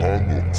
[0.00, 0.54] An und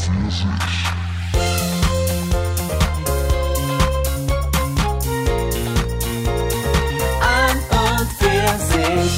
[8.17, 9.10] für sich.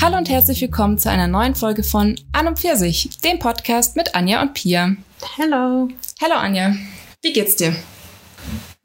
[0.00, 4.14] Hallo und herzlich willkommen zu einer neuen Folge von An und Pfirsich, dem Podcast mit
[4.14, 4.94] Anja und Pia.
[5.36, 5.88] Hello.
[6.20, 6.74] Hallo Anja,
[7.28, 7.76] wie geht's dir?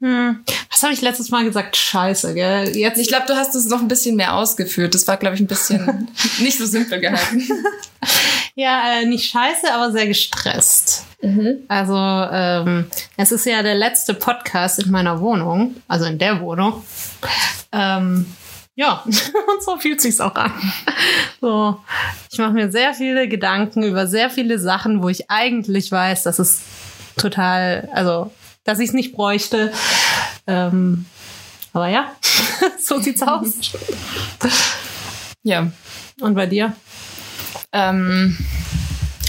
[0.00, 0.44] Hm.
[0.70, 1.78] Was habe ich letztes Mal gesagt?
[1.78, 2.76] Scheiße, gell?
[2.76, 4.94] Jetzt Ich glaube, du hast es noch ein bisschen mehr ausgeführt.
[4.94, 6.08] Das war, glaube ich, ein bisschen
[6.40, 7.42] nicht so simpel gehalten.
[8.54, 11.06] ja äh, nicht scheiße, aber sehr gestresst.
[11.68, 12.84] Also ähm,
[13.16, 16.84] es ist ja der letzte Podcast in meiner Wohnung, also in der Wohnung.
[17.72, 18.26] Ähm,
[18.74, 20.52] ja, und so fühlt sich's auch an.
[21.40, 21.80] So,
[22.30, 26.38] ich mache mir sehr viele Gedanken über sehr viele Sachen, wo ich eigentlich weiß, dass
[26.38, 26.60] es
[27.16, 28.30] total, also
[28.64, 29.72] dass ich es nicht bräuchte.
[30.46, 31.06] Ähm,
[31.72, 32.12] aber ja,
[32.80, 33.54] so sieht's aus.
[35.42, 35.70] Ja,
[36.20, 36.74] Und bei dir?
[37.72, 38.36] ähm,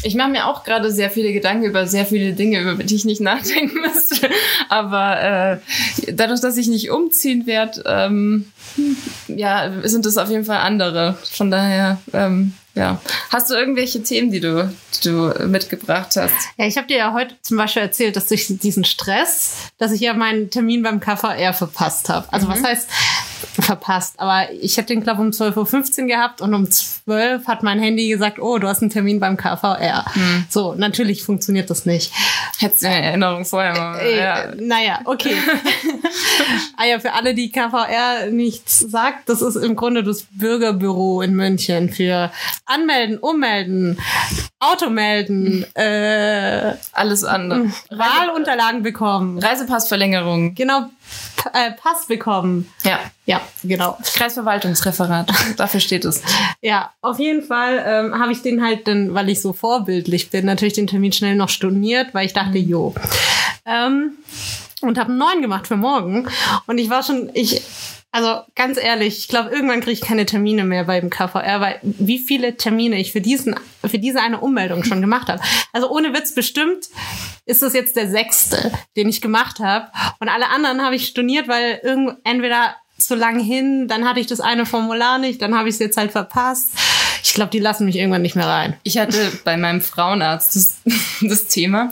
[0.03, 3.05] ich mache mir auch gerade sehr viele Gedanken über sehr viele Dinge, über die ich
[3.05, 4.29] nicht nachdenken müsste.
[4.69, 5.57] Aber äh,
[6.13, 8.51] dadurch, dass ich nicht umziehen werde, ähm,
[9.27, 11.17] ja, sind es auf jeden Fall andere.
[11.31, 13.01] Von daher, ähm, ja.
[13.29, 16.33] Hast du irgendwelche Themen, die du, die du mitgebracht hast?
[16.57, 20.01] Ja, ich habe dir ja heute zum Beispiel erzählt, dass durch diesen Stress, dass ich
[20.01, 22.31] ja meinen Termin beim KVR verpasst habe.
[22.31, 22.89] Also was heißt
[23.59, 24.15] verpasst?
[24.17, 28.07] Aber ich habe den, glaube um 12.15 Uhr gehabt und um 12 hat mein Handy
[28.07, 30.05] gesagt, oh, du hast einen Termin beim KVR.
[30.49, 32.11] So, natürlich funktioniert das nicht.
[32.59, 33.99] Hättest du eine Erinnerung vorher mal.
[33.99, 34.55] Äh, ja.
[34.55, 35.35] Naja, okay.
[36.77, 41.33] ah ja, für alle, die KVR nichts sagt, das ist im Grunde das Bürgerbüro in
[41.33, 42.31] München für
[42.65, 43.99] Anmelden, Ummelden,
[44.59, 47.71] Automelden, äh, Alles andere.
[47.89, 49.39] Wahlunterlagen bekommen.
[49.39, 50.55] Reisepassverlängerung.
[50.55, 50.89] Genau,
[51.53, 52.71] äh, Pass bekommen.
[52.83, 52.99] Ja.
[53.25, 53.97] Ja, genau.
[54.13, 55.31] Kreisverwaltungsreferat.
[55.57, 56.21] Dafür steht es.
[56.61, 60.45] Ja, auf jeden Fall ähm, habe ich den halt dann, weil ich so vorbildlich bin,
[60.45, 62.93] natürlich den Termin schnell noch storniert, weil ich dachte, jo.
[63.65, 64.11] Ähm,
[64.81, 66.27] und habe einen neuen gemacht für morgen.
[66.67, 67.61] Und ich war schon, ich,
[68.15, 72.17] also ganz ehrlich, ich glaube, irgendwann kriege ich keine Termine mehr beim KVR, weil wie
[72.17, 75.41] viele Termine ich für diesen, für diese eine Ummeldung schon gemacht habe.
[75.73, 76.87] Also ohne Witz bestimmt
[77.45, 79.91] ist das jetzt der sechste, den ich gemacht habe.
[80.21, 84.27] Und alle anderen habe ich storniert, weil irgend, entweder zu lang hin, dann hatte ich
[84.27, 86.69] das eine Formular nicht, dann habe ich es jetzt halt verpasst.
[87.27, 88.75] Ich glaube, die lassen mich irgendwann nicht mehr rein.
[88.83, 90.75] Ich hatte bei meinem Frauenarzt das,
[91.21, 91.91] das Thema,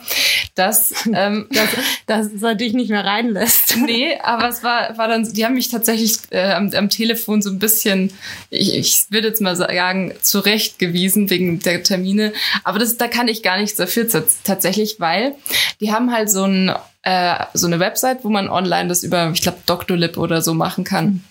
[0.54, 1.48] dass ähm,
[2.06, 3.78] Dass, dass er dich nicht mehr reinlässt.
[3.78, 7.50] Nee, aber es war, war dann, die haben mich tatsächlich äh, am, am Telefon so
[7.50, 8.12] ein bisschen,
[8.52, 12.34] ich, ich würde jetzt mal sagen, zurechtgewiesen wegen der Termine.
[12.64, 15.34] Aber das, da kann ich gar nichts dafür tats- tatsächlich, weil
[15.80, 16.72] die haben halt so, ein,
[17.04, 20.84] äh, so eine Website, wo man online das über, ich glaube, Doctolib oder so machen
[20.84, 21.24] kann.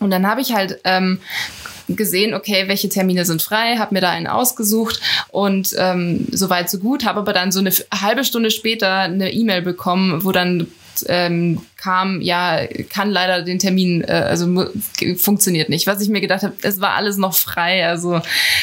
[0.00, 1.20] Und dann habe ich halt ähm,
[1.88, 5.00] gesehen, okay, welche Termine sind frei, habe mir da einen ausgesucht
[5.30, 9.62] und ähm, so so gut, habe aber dann so eine halbe Stunde später eine E-Mail
[9.62, 10.66] bekommen, wo dann
[11.08, 14.70] ähm, kam, ja, kann leider den Termin, äh, also
[15.16, 15.86] funktioniert nicht.
[15.86, 17.86] Was ich mir gedacht habe, es war alles noch frei.
[17.86, 18.20] Also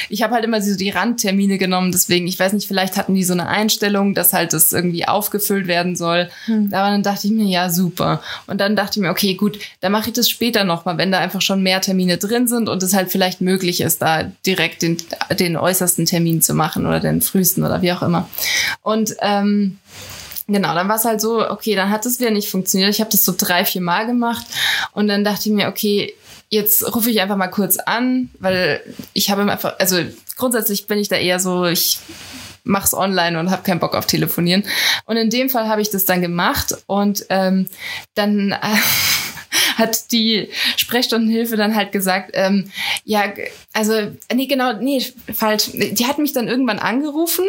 [0.10, 3.24] ich habe halt immer so die Randtermine genommen, deswegen, ich weiß nicht, vielleicht hatten die
[3.24, 6.30] so eine Einstellung, dass halt das irgendwie aufgefüllt werden soll.
[6.72, 8.24] Aber dann dachte ich mir, ja, super.
[8.48, 11.20] Und dann dachte ich mir, okay, gut, dann mache ich das später nochmal, wenn da
[11.20, 14.98] einfach schon mehr Termine drin sind und es halt vielleicht möglich ist, da direkt den,
[15.40, 18.28] den äußersten Termin zu machen oder den frühesten oder wie auch immer.
[18.82, 19.78] Und ähm,
[20.48, 22.90] Genau, dann war es halt so, okay, dann hat es wieder nicht funktioniert.
[22.90, 24.46] Ich habe das so drei, vier Mal gemacht
[24.94, 26.14] und dann dachte ich mir, okay,
[26.50, 28.82] jetzt rufe ich einfach mal kurz an, weil
[29.14, 29.98] ich habe einfach, also
[30.38, 32.00] grundsätzlich bin ich da eher so, ich
[32.64, 34.64] mach's online und habe keinen Bock auf telefonieren.
[35.06, 37.68] Und in dem Fall habe ich das dann gemacht und ähm,
[38.14, 38.58] dann äh,
[39.78, 42.72] hat die Sprechstundenhilfe dann halt gesagt, ähm,
[43.04, 43.34] ja,
[43.74, 45.04] also, nee, genau, nee,
[45.34, 45.72] falsch.
[45.74, 47.46] Die hat mich dann irgendwann angerufen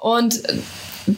[0.00, 0.42] und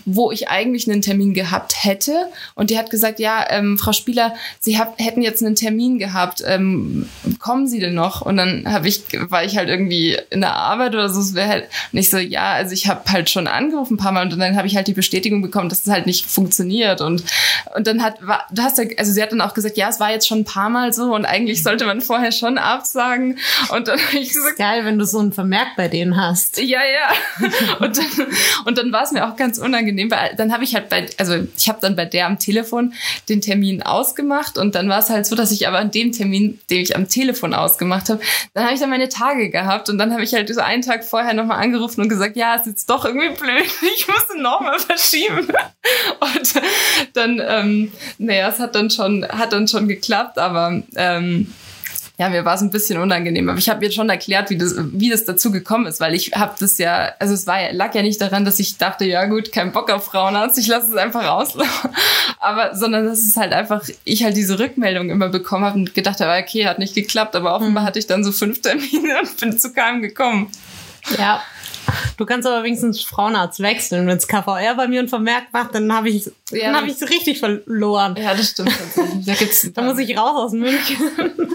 [0.04, 2.28] wo ich eigentlich einen Termin gehabt hätte.
[2.54, 6.42] Und die hat gesagt, ja, ähm, Frau Spieler, Sie hab, hätten jetzt einen Termin gehabt.
[6.46, 7.08] Ähm,
[7.38, 8.22] kommen Sie denn noch?
[8.22, 11.20] Und dann habe ich, war ich halt irgendwie in der Arbeit oder so.
[11.20, 14.24] Es wäre halt nicht so, ja, also ich habe halt schon angerufen ein paar Mal
[14.24, 17.00] und dann habe ich halt die Bestätigung bekommen, dass es halt nicht funktioniert.
[17.00, 17.24] Und
[17.74, 20.00] und dann hat, war, du hast ja, also sie hat dann auch gesagt, ja, es
[20.00, 23.38] war jetzt schon ein paar Mal so und eigentlich sollte man vorher schon absagen.
[23.70, 26.58] Und dann habe ich gesagt, Geil, wenn du so einen Vermerk bei denen hast.
[26.58, 27.48] ja, ja.
[27.80, 28.26] Und dann,
[28.66, 31.06] und dann war es mir auch ganz unangenehm, unangenehm, weil dann habe ich halt bei,
[31.18, 32.94] also ich habe dann bei der am Telefon
[33.28, 36.60] den Termin ausgemacht und dann war es halt so, dass ich aber an dem Termin,
[36.70, 38.20] den ich am Telefon ausgemacht habe,
[38.54, 41.04] dann habe ich dann meine Tage gehabt und dann habe ich halt so einen Tag
[41.04, 43.64] vorher nochmal angerufen und gesagt, ja, ist jetzt doch irgendwie blöd,
[43.96, 45.48] ich musste nochmal verschieben.
[46.20, 46.54] Und
[47.12, 51.52] dann, ähm, naja, es hat dann schon, hat dann schon geklappt, aber ähm,
[52.16, 54.76] ja, mir war es ein bisschen unangenehm, aber ich habe jetzt schon erklärt, wie das,
[54.78, 58.02] wie das dazu gekommen ist, weil ich habe das ja, also es war lag ja
[58.02, 61.26] nicht daran, dass ich dachte, ja gut, kein Bock auf Frauenarzt, ich lasse es einfach
[61.26, 61.90] rauslaufen,
[62.38, 66.20] aber sondern dass es halt einfach, ich halt diese Rückmeldung immer bekommen habe und gedacht
[66.20, 69.58] habe, okay, hat nicht geklappt, aber offenbar hatte ich dann so fünf Termine und bin
[69.58, 70.52] zu keinem gekommen.
[71.18, 71.42] Ja.
[72.16, 74.06] Du kannst aber wenigstens Frauenarzt wechseln.
[74.06, 77.00] Wenn es KVR bei mir ein Vermerk macht, dann habe ich Ja, dann habe ich
[77.02, 78.16] richtig verloren.
[78.16, 79.26] Ja, das stimmt tatsächlich.
[79.26, 80.96] Da gibt's, Da muss ich raus aus München.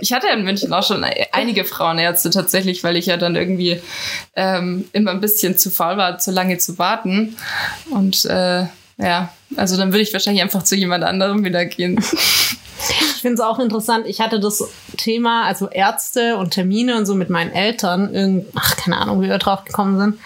[0.00, 3.80] Ich hatte ja in München auch schon einige Frauenärzte tatsächlich, weil ich ja dann irgendwie
[4.36, 7.36] ähm, immer ein bisschen zu faul war, zu lange zu warten.
[7.90, 8.66] Und äh,
[8.98, 12.02] ja, also dann würde ich wahrscheinlich einfach zu jemand anderem wieder gehen.
[13.24, 14.06] Ich finde es auch interessant.
[14.06, 14.62] Ich hatte das
[14.98, 18.12] Thema, also Ärzte und Termine und so mit meinen Eltern.
[18.12, 20.18] Irgend, ach, keine Ahnung, wie wir drauf gekommen sind.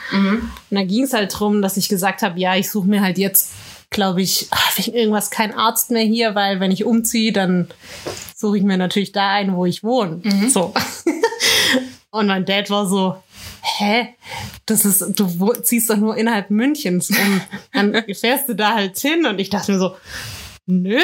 [0.68, 3.16] Und da ging es halt drum, dass ich gesagt habe, ja, ich suche mir halt
[3.16, 3.52] jetzt,
[3.90, 7.68] glaube ich, wegen irgendwas keinen Arzt mehr hier, weil wenn ich umziehe, dann
[8.34, 10.20] suche ich mir natürlich da einen, wo ich wohne.
[10.50, 10.74] So.
[12.10, 13.14] und mein Dad war so,
[13.62, 14.08] hä?
[14.66, 17.40] Das ist, du ziehst doch nur innerhalb Münchens um.
[17.72, 19.24] Dann fährst du da halt hin.
[19.24, 19.94] Und ich dachte mir so,
[20.66, 20.98] nö.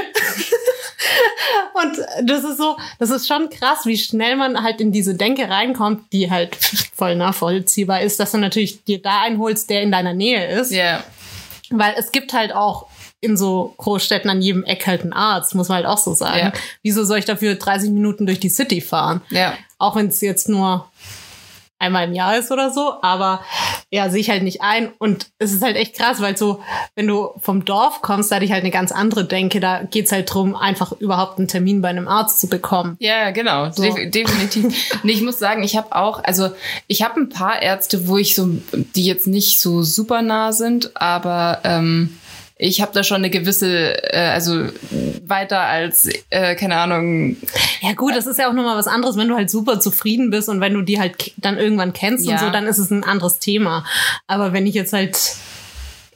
[1.75, 5.49] Und das ist so, das ist schon krass, wie schnell man halt in diese Denke
[5.49, 6.57] reinkommt, die halt
[6.95, 10.73] voll nachvollziehbar ist, dass du natürlich dir da einholst, der in deiner Nähe ist.
[10.73, 11.03] Ja.
[11.71, 12.87] Weil es gibt halt auch
[13.21, 16.39] in so Großstädten an jedem Eck halt einen Arzt, muss man halt auch so sagen.
[16.39, 16.53] Ja.
[16.83, 19.23] Wieso soll ich dafür 30 Minuten durch die City fahren?
[19.31, 19.55] Ja.
[19.79, 20.87] Auch wenn es jetzt nur
[21.85, 23.41] einmal im Jahr ist oder so, aber
[23.91, 24.91] ja, sehe ich halt nicht ein.
[24.99, 26.61] Und es ist halt echt krass, weil so,
[26.97, 29.61] wenn du vom Dorf kommst, da hatte ich halt eine ganz andere Denke.
[29.61, 32.97] Da geht's halt drum, einfach überhaupt einen Termin bei einem Arzt zu bekommen.
[32.99, 33.83] Ja, genau, So.
[33.83, 34.99] Def definitiv.
[35.03, 36.51] nee, ich muss sagen, ich habe auch, also
[36.87, 40.97] ich habe ein paar Ärzte, wo ich so, die jetzt nicht so super nah sind,
[40.97, 42.19] aber ähm,
[42.57, 44.67] ich habe da schon eine gewisse, äh, also
[45.27, 47.37] weiter als, äh, keine Ahnung,
[47.81, 50.49] Ja gut, das ist ja auch nochmal was anderes, wenn du halt super zufrieden bist
[50.49, 52.35] und wenn du die halt dann irgendwann kennst Ja.
[52.35, 53.85] und so, dann ist es ein anderes Thema.
[54.27, 55.19] Aber wenn ich jetzt halt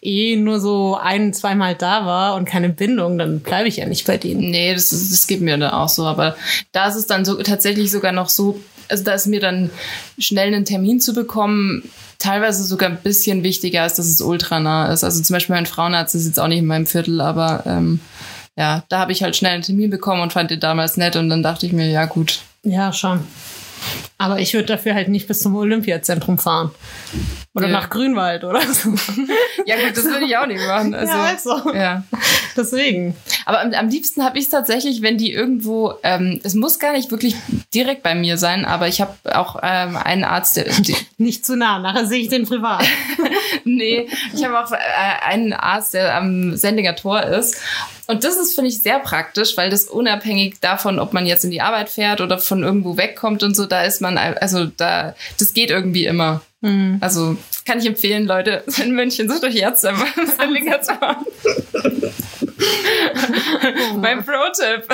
[0.01, 4.07] eh nur so ein, zweimal da war und keine Bindung, dann bleibe ich ja nicht
[4.07, 4.51] bei denen.
[4.51, 6.07] Nee, das, ist, das geht mir dann auch so.
[6.07, 6.37] Aber
[6.71, 9.71] da ist es dann so tatsächlich sogar noch so, also da ist mir dann
[10.19, 11.89] schnell einen Termin zu bekommen,
[12.19, 15.05] teilweise sogar ein bisschen wichtiger, als dass es ultra nah ist.
[15.05, 18.01] Also zum Beispiel mein Frauenarzt ist jetzt auch nicht in meinem Viertel, aber ähm,
[18.57, 21.29] ja, da habe ich halt schnell einen Termin bekommen und fand den damals nett und
[21.29, 22.41] dann dachte ich mir, ja gut.
[22.65, 23.21] Ja, schon.
[24.19, 26.73] Aber ich würde dafür halt nicht bis zum Olympiazentrum fahren.
[27.55, 27.73] Oder Ja.
[27.73, 28.91] nach Grünwald oder so.
[29.67, 30.95] Ja gut, das würde ich auch nicht machen.
[30.95, 31.75] Also, ja, also.
[31.75, 32.05] ja.
[32.57, 33.15] Deswegen.
[33.49, 36.93] Aber am, am liebsten habe ich es tatsächlich, wenn die irgendwo, ähm, es muss gar
[36.93, 37.35] nicht wirklich
[37.73, 40.67] direkt bei mir sein, aber ich habe auch ähm, einen Arzt, der,
[41.17, 42.85] Nicht zu nah, nachher sehe ich den privat.
[43.65, 44.77] nee, ich habe auch äh,
[45.27, 47.57] einen Arzt, der am Sendinger Tor ist.
[48.07, 51.51] Und das ist, finde ich, sehr praktisch, weil das unabhängig davon, ob man jetzt in
[51.51, 55.55] die Arbeit fährt oder von irgendwo wegkommt und so, da ist man, also da, das
[55.55, 56.43] geht irgendwie immer.
[57.01, 60.03] Also kann ich empfehlen, Leute, in München sucht euch Ärzte am
[60.39, 61.25] Sendinger Tor.
[63.97, 64.89] mein Pro-Tipp.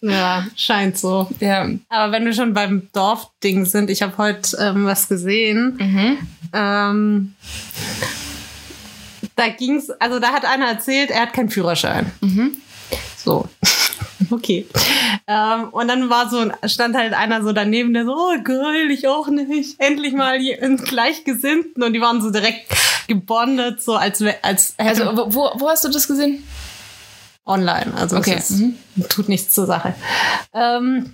[0.00, 1.28] ja, scheint so.
[1.40, 1.68] Ja.
[1.88, 5.78] Aber wenn wir schon beim Dorfding sind, ich habe heute ähm, was gesehen.
[6.52, 7.34] Ähm,
[9.36, 12.10] da ging's, also da hat einer erzählt, er hat keinen Führerschein.
[13.16, 13.48] So.
[14.30, 14.66] Okay.
[15.26, 19.06] Ähm, und dann war so, stand halt einer so daneben, der so, oh geil, ich
[19.08, 19.80] auch nicht.
[19.80, 21.82] Endlich mal einen Gleichgesinnten.
[21.82, 22.66] Und die waren so direkt
[23.06, 26.42] gebondet, so als, als Also wo, wo hast du das gesehen?
[27.48, 27.92] Online.
[27.96, 28.36] Also Okay.
[28.38, 28.62] es ist,
[29.08, 29.94] tut nichts zur Sache.
[30.54, 31.12] Ähm,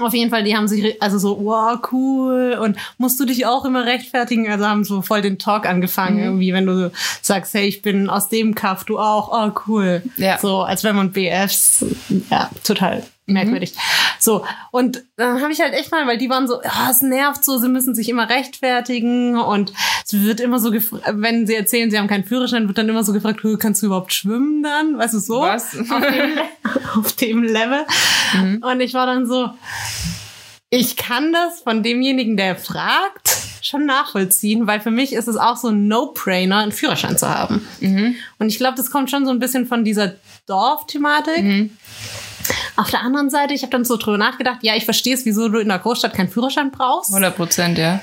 [0.00, 2.58] auf jeden Fall, die haben sich also so, wow, cool.
[2.60, 4.48] Und musst du dich auch immer rechtfertigen?
[4.50, 6.90] Also haben so voll den Talk angefangen, irgendwie, wenn du so
[7.22, 10.02] sagst, hey, ich bin aus dem Kaff, du auch, oh cool.
[10.16, 10.38] Ja.
[10.38, 11.84] So, als wenn man BFs,
[12.30, 13.74] ja, total merkwürdig.
[14.18, 17.44] So, und dann habe ich halt echt mal, weil die waren so, ja, es nervt
[17.44, 19.72] so, sie müssen sich immer rechtfertigen und
[20.04, 23.04] es wird immer so gefragt, wenn sie erzählen, sie haben keinen Führerschein, wird dann immer
[23.04, 24.98] so gefragt, "Hö, kannst du überhaupt schwimmen dann?
[24.98, 25.40] Weißt du so?
[25.40, 25.78] Was?
[25.78, 26.38] Auf dem,
[26.98, 27.84] auf dem Level.
[28.62, 29.50] Und ich war dann so,
[30.70, 35.56] ich kann das von demjenigen, der fragt, schon nachvollziehen, weil für mich ist es auch
[35.56, 37.66] so ein No-Brainer, einen Führerschein zu haben.
[38.38, 40.14] Und ich glaube, das kommt schon so ein bisschen von dieser
[40.46, 41.38] Dorfthematik.
[42.76, 45.48] Auf der anderen Seite, ich habe dann so drüber nachgedacht, ja, ich verstehe es, wieso
[45.48, 48.00] du in der Großstadt keinen Führerschein brauchst, 100 Prozent, ja.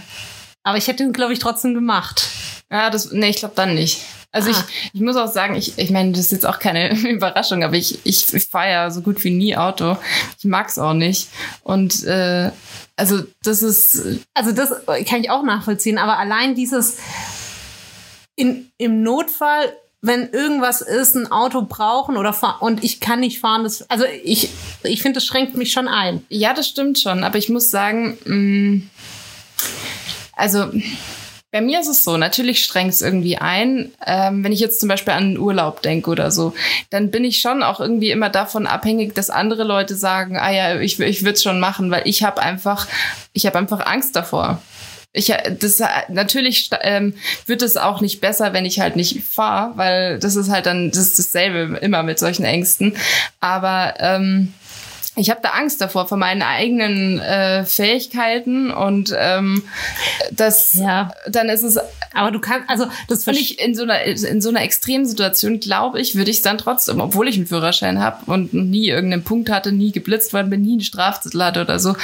[0.64, 2.28] aber ich hätte ihn, glaube ich, trotzdem gemacht.
[2.72, 4.02] Ja, das, nee, ich glaube dann nicht.
[4.32, 4.52] Also Ah.
[4.52, 7.75] ich, ich muss auch sagen, ich, ich meine, das ist jetzt auch keine Überraschung, aber
[7.75, 9.98] ich, ich, ich fahre ja so gut wie nie Auto.
[10.38, 11.30] Ich mag's auch nicht.
[11.64, 12.52] Und äh,
[12.98, 14.72] also das ist Also das
[15.08, 16.98] kann ich auch nachvollziehen, aber allein dieses
[18.36, 19.74] in, im Notfall,
[20.06, 24.50] wenn irgendwas ist, ein Auto brauchen oder und ich kann nicht fahren, das, also ich,
[24.84, 26.24] ich finde, das schränkt mich schon ein.
[26.30, 28.82] Ja, das stimmt schon, aber ich muss sagen, mh,
[30.34, 30.70] also
[31.52, 33.94] bei mir ist es so, natürlich strengt es irgendwie ein.
[34.06, 36.54] Ähm, wenn ich jetzt zum Beispiel an den Urlaub denke oder so,
[36.90, 40.82] dann bin ich schon auch irgendwie immer davon abhängig, dass andere Leute sagen, ah ja,
[40.82, 42.88] ich, ich würde es schon machen, weil ich habe einfach,
[43.32, 44.62] ich habe einfach Angst davor.
[45.16, 47.14] Ich, das, natürlich sta- ähm,
[47.46, 50.92] wird es auch nicht besser, wenn ich halt nicht fahre, weil das ist halt dann
[50.92, 52.96] das ist dasselbe immer mit solchen Ängsten.
[53.40, 54.54] Aber ähm,
[55.18, 59.64] ich habe da Angst davor, vor meinen eigenen äh, Fähigkeiten und ähm,
[60.32, 61.14] das, Ja.
[61.28, 61.80] dann ist es,
[62.14, 65.62] Aber du kannst, also das finde ich, in so einer, in so einer extremen Situation,
[65.62, 69.24] glaube ich, würde ich es dann trotzdem, obwohl ich einen Führerschein habe und nie irgendeinen
[69.24, 71.96] Punkt hatte, nie geblitzt worden bin, nie einen Strafzettel hatte oder so,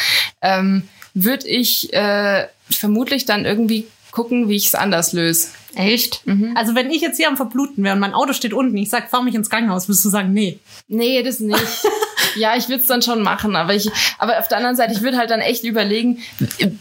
[0.42, 2.46] ähm, würde ich äh,
[2.78, 5.48] vermutlich dann irgendwie gucken, wie ich es anders löse.
[5.74, 6.24] Echt?
[6.56, 9.10] Also wenn ich jetzt hier am Verbluten wäre und mein Auto steht unten, ich sag,
[9.10, 10.60] fahr mich ins Krankenhaus, würdest du sagen, nee.
[10.88, 11.58] Nee, das nicht.
[12.36, 15.02] ja, ich würde es dann schon machen, aber ich, aber auf der anderen Seite, ich
[15.02, 16.20] würde halt dann echt überlegen,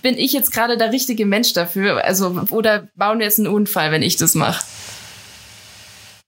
[0.02, 2.04] bin ich jetzt gerade der richtige Mensch dafür?
[2.04, 4.64] Also, oder bauen wir jetzt einen Unfall, wenn ich das mache?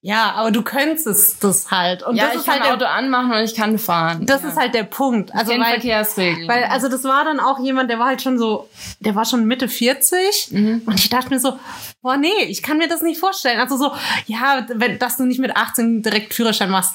[0.05, 2.03] Ja, aber du könntest das halt.
[2.03, 4.27] Und Ja, das ich ist kann halt der Auto anmachen und ich kann fahren.
[4.27, 4.49] Das ja.
[4.49, 5.33] ist halt der Punkt.
[5.33, 6.49] Also weil, Verkehrsregeln.
[6.49, 8.69] weil, also das war dann auch jemand, der war halt schon so,
[8.99, 10.83] der war schon Mitte 40 Mhm.
[10.87, 11.57] und ich dachte mir so,
[12.03, 13.61] boah, nee, ich kann mir das nicht vorstellen.
[13.61, 13.93] Also so,
[14.27, 16.95] ja, wenn, dass du nicht mit 18 direkt Führerschein machst,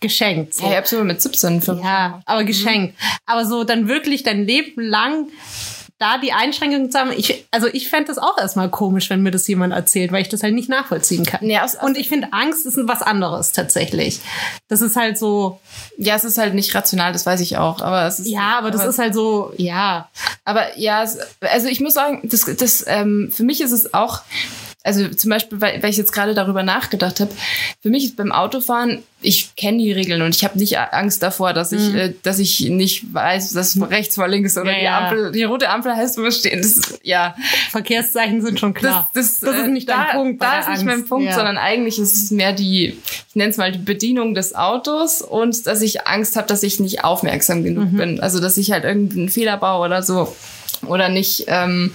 [0.00, 0.54] geschenkt.
[0.54, 0.66] So.
[0.66, 2.98] ja, immer mit 17 für Ja, aber geschenkt.
[3.26, 5.28] Aber so dann wirklich dein Leben lang
[6.04, 9.30] da die Einschränkungen zu haben, ich, also ich fände das auch erstmal komisch, wenn mir
[9.30, 11.40] das jemand erzählt, weil ich das halt nicht nachvollziehen kann.
[11.42, 14.20] Nee, aus- aus- Und ich finde, Angst ist was anderes tatsächlich.
[14.68, 15.60] Das ist halt so,
[15.96, 18.70] Ja, es ist halt nicht rational, das weiß ich auch, aber es ist ja, aber
[18.70, 20.08] das ist halt so, ja.
[20.44, 21.06] Aber ja,
[21.40, 24.20] also ich muss sagen, das, das, ähm, für mich ist es auch,
[24.86, 27.30] also zum Beispiel, weil, weil ich jetzt gerade darüber nachgedacht habe,
[27.82, 31.54] für mich ist beim Autofahren, ich kenne die Regeln und ich habe nicht Angst davor,
[31.54, 34.98] dass ich, äh, dass ich nicht weiß, dass rechts vor links oder Ja, die ja.
[35.08, 36.60] Ampel, die rote Ampel heißt wo wir stehen.
[36.60, 37.34] Das, ja,
[37.70, 39.10] Verkehrszeichen sind schon das, klar.
[39.14, 40.42] das, das ist äh, nicht da, dein Punkt.
[40.42, 40.84] Da ist nicht Angst.
[40.84, 41.34] mein Punkt, ja.
[41.34, 42.88] sondern eigentlich ist es mehr die,
[43.28, 46.78] ich nenne es mal die Bedienung des Autos und dass ich Angst habe, dass ich
[46.78, 47.96] nicht aufmerksam genug Mhm.
[47.96, 48.20] bin.
[48.20, 50.36] Also dass ich halt irgendeinen Fehler baue oder so.
[50.86, 51.92] Oder nicht ähm,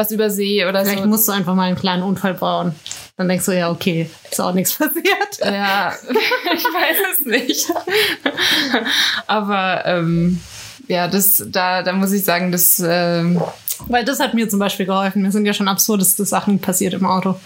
[0.00, 1.08] was übersehe oder Vielleicht so.
[1.08, 2.74] musst du einfach mal einen kleinen Unfall bauen.
[3.16, 5.38] Dann denkst du, ja, okay, ist auch nichts passiert.
[5.44, 5.92] Ja,
[6.54, 7.70] ich weiß es nicht.
[9.26, 10.40] Aber ähm,
[10.88, 13.40] ja, das, da, da muss ich sagen, das ähm,
[13.88, 15.22] Weil das hat mir zum Beispiel geholfen.
[15.22, 17.36] Mir sind ja schon absurdeste Sachen passiert im Auto.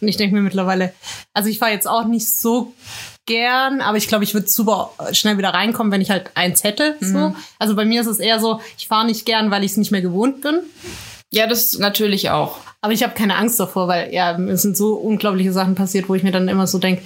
[0.00, 0.92] Und ich denke mir mittlerweile,
[1.32, 2.74] also ich fahre jetzt auch nicht so
[3.24, 6.96] gern, aber ich glaube, ich würde super schnell wieder reinkommen, wenn ich halt eins hätte.
[7.00, 7.34] So.
[7.58, 9.92] Also bei mir ist es eher so, ich fahre nicht gern, weil ich es nicht
[9.92, 10.60] mehr gewohnt bin.
[11.32, 12.58] Ja, das natürlich auch.
[12.82, 16.14] Aber ich habe keine Angst davor, weil ja, es sind so unglaubliche Sachen passiert, wo
[16.14, 17.02] ich mir dann immer so denke,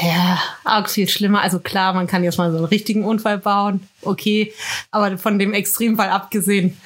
[0.00, 1.40] ja, arg viel schlimmer.
[1.40, 4.52] Also klar, man kann jetzt mal so einen richtigen Unfall bauen, okay,
[4.90, 6.76] aber von dem Extremfall abgesehen,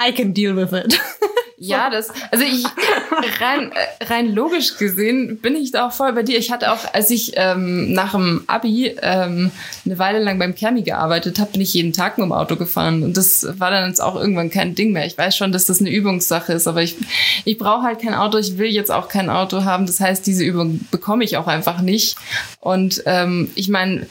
[0.00, 1.00] I can deal with it.
[1.62, 2.64] Ja, das, also ich,
[3.40, 6.38] rein, äh, rein logisch gesehen bin ich da auch voll bei dir.
[6.38, 9.50] Ich hatte auch, als ich ähm, nach dem Abi ähm,
[9.84, 13.02] eine Weile lang beim Kermi gearbeitet habe, bin ich jeden Tag mit dem Auto gefahren.
[13.02, 15.04] Und das war dann jetzt auch irgendwann kein Ding mehr.
[15.04, 16.96] Ich weiß schon, dass das eine Übungssache ist, aber ich,
[17.44, 18.38] ich brauche halt kein Auto.
[18.38, 19.84] Ich will jetzt auch kein Auto haben.
[19.84, 22.16] Das heißt, diese Übung bekomme ich auch einfach nicht.
[22.60, 24.06] Und ähm, ich meine,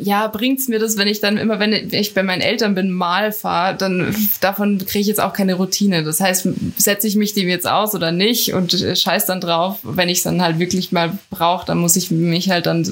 [0.00, 3.32] ja, bringt's mir das, wenn ich dann immer, wenn ich bei meinen Eltern bin, mal
[3.32, 6.02] fahre, dann davon kriege ich jetzt auch keine Routine.
[6.02, 9.78] Das heißt, setze ich mich dem jetzt aus oder nicht und äh, scheiß dann drauf.
[9.82, 12.90] Wenn ich es dann halt wirklich mal brauche, dann muss ich mich halt dann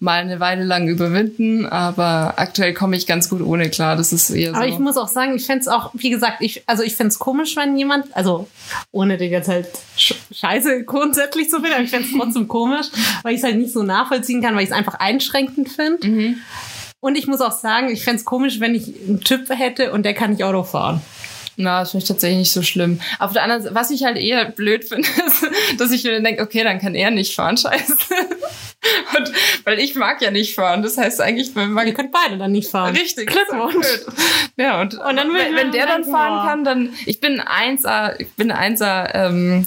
[0.00, 1.66] mal eine Weile lang überwinden.
[1.66, 3.96] Aber aktuell komme ich ganz gut ohne klar.
[3.96, 4.56] Das ist eher so.
[4.56, 7.56] Aber ich muss auch sagen, ich fänd's auch, wie gesagt, ich, also ich fänd's komisch,
[7.56, 8.48] wenn jemand, also
[8.92, 12.86] ohne den jetzt halt sch scheiße grundsätzlich zu finden, aber ich fänd's trotzdem komisch,
[13.22, 15.97] weil ich es halt nicht so nachvollziehen kann, weil ich es einfach einschränkend finde.
[17.00, 20.14] Und ich muss auch sagen, ich fänd's komisch, wenn ich einen Typ hätte und der
[20.14, 21.00] kann nicht Auto fahren.
[21.60, 23.00] Na, das finde ich tatsächlich nicht so schlimm.
[23.18, 26.42] Auf der anderen Seite, was ich halt eher blöd finde, ist, dass ich mir denke,
[26.42, 27.94] okay, dann kann er nicht fahren, scheiße.
[29.16, 29.32] Und,
[29.64, 30.82] weil ich mag ja nicht fahren.
[30.82, 32.96] Das heißt eigentlich, wenn man Ihr könnt beide dann nicht fahren.
[32.96, 33.28] Richtig.
[33.28, 33.86] Glückwunsch.
[34.56, 38.30] Ja, und, Und dann wenn, wenn der dann fahren kann, dann, ich bin Einser, ich
[38.34, 39.66] bin Einser, ähm,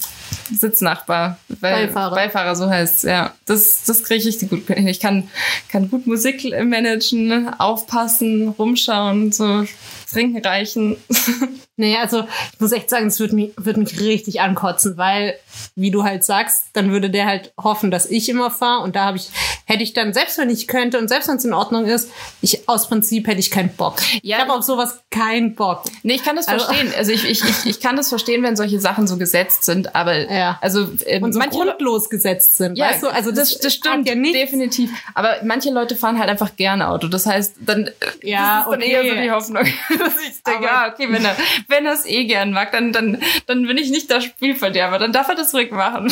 [0.54, 1.38] Sitznachbar.
[1.60, 2.16] Weil, Beifahrer.
[2.16, 3.34] Beifahrer, so heißt ja.
[3.46, 4.88] Das, das kriege ich richtig gut hin.
[4.88, 5.30] Ich kann,
[5.70, 9.66] kann gut Musik managen, aufpassen, rumschauen, so
[10.12, 10.98] trinken reichen.
[11.78, 15.34] Nee, also ich muss echt sagen, es würde mich, würd mich richtig ankotzen, weil,
[15.74, 19.06] wie du halt sagst, dann würde der halt hoffen, dass ich immer fahre und da
[19.06, 19.30] habe ich,
[19.66, 22.70] hätte ich dann, selbst wenn ich könnte und selbst wenn es in Ordnung ist, ich
[22.70, 23.96] aus Prinzip hätte ich keinen Bock.
[24.22, 24.38] Ja.
[24.38, 25.86] ich habe auf sowas keinen Bock.
[26.04, 26.94] Nee, ich kann das Also- verstehen.
[26.98, 30.30] Also ich, ich, ich, ich kann das verstehen, wenn solche Sachen so gesetzt sind, aber
[30.32, 30.60] Ja.
[30.62, 33.08] also ähm, Und so manche grundlos gesetzt sind, Ja, weißt du?
[33.08, 34.38] Also das, das, das stimmt ja nichts.
[34.38, 34.92] definitiv.
[35.16, 37.08] Aber manche Leute fahren halt einfach gerne Auto.
[37.08, 37.92] Das heißt, dann äh,
[38.22, 38.92] Ja, das ist dann okay.
[38.92, 41.36] eher so die Hoffnung, dass ich denke, ah, okay, wenn er
[41.68, 45.00] wenn er es eh gern mag, dann dann dann bin ich nicht das Spielverderber.
[45.00, 46.12] Dann darf er das ruhig machen.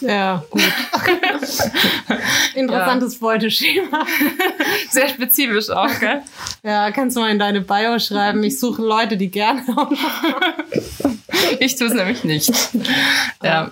[0.00, 0.62] Ja, gut.
[2.54, 4.06] Interessantes Beuteschema.
[4.90, 6.22] Sehr spezifisch auch, gell?
[6.62, 8.42] Ja, kannst du mal in deine Bio schreiben.
[8.44, 9.96] Ich suche Leute, die gerne Auto
[11.60, 12.50] Ich tue es nämlich nicht.
[13.42, 13.70] Ja,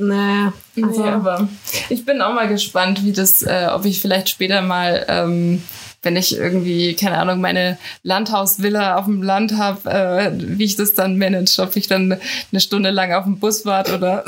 [0.00, 1.48] Nee, also, also, aber
[1.88, 5.60] ich bin auch mal gespannt, wie das, äh, ob ich vielleicht später mal, ähm,
[6.02, 10.94] wenn ich irgendwie, keine Ahnung, meine Landhausvilla auf dem Land habe, äh, wie ich das
[10.94, 12.18] dann manage, ob ich dann
[12.52, 14.24] eine Stunde lang auf dem Bus warte oder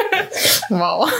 [0.68, 1.10] wow.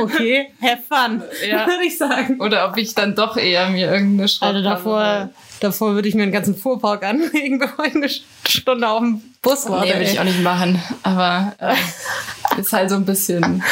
[0.00, 1.66] okay, have fun, Ja.
[1.66, 2.40] würde ich sagen.
[2.40, 6.22] oder ob ich dann doch eher mir irgendeine Schrott Also davor, davor würde ich mir
[6.22, 8.08] einen ganzen Fuhrpark anlegen, bevor ich eine
[8.46, 9.86] Stunde auf dem Bus warte.
[9.88, 10.80] Nee, würde ich auch nicht machen.
[11.02, 13.62] Aber äh, ist halt so ein bisschen.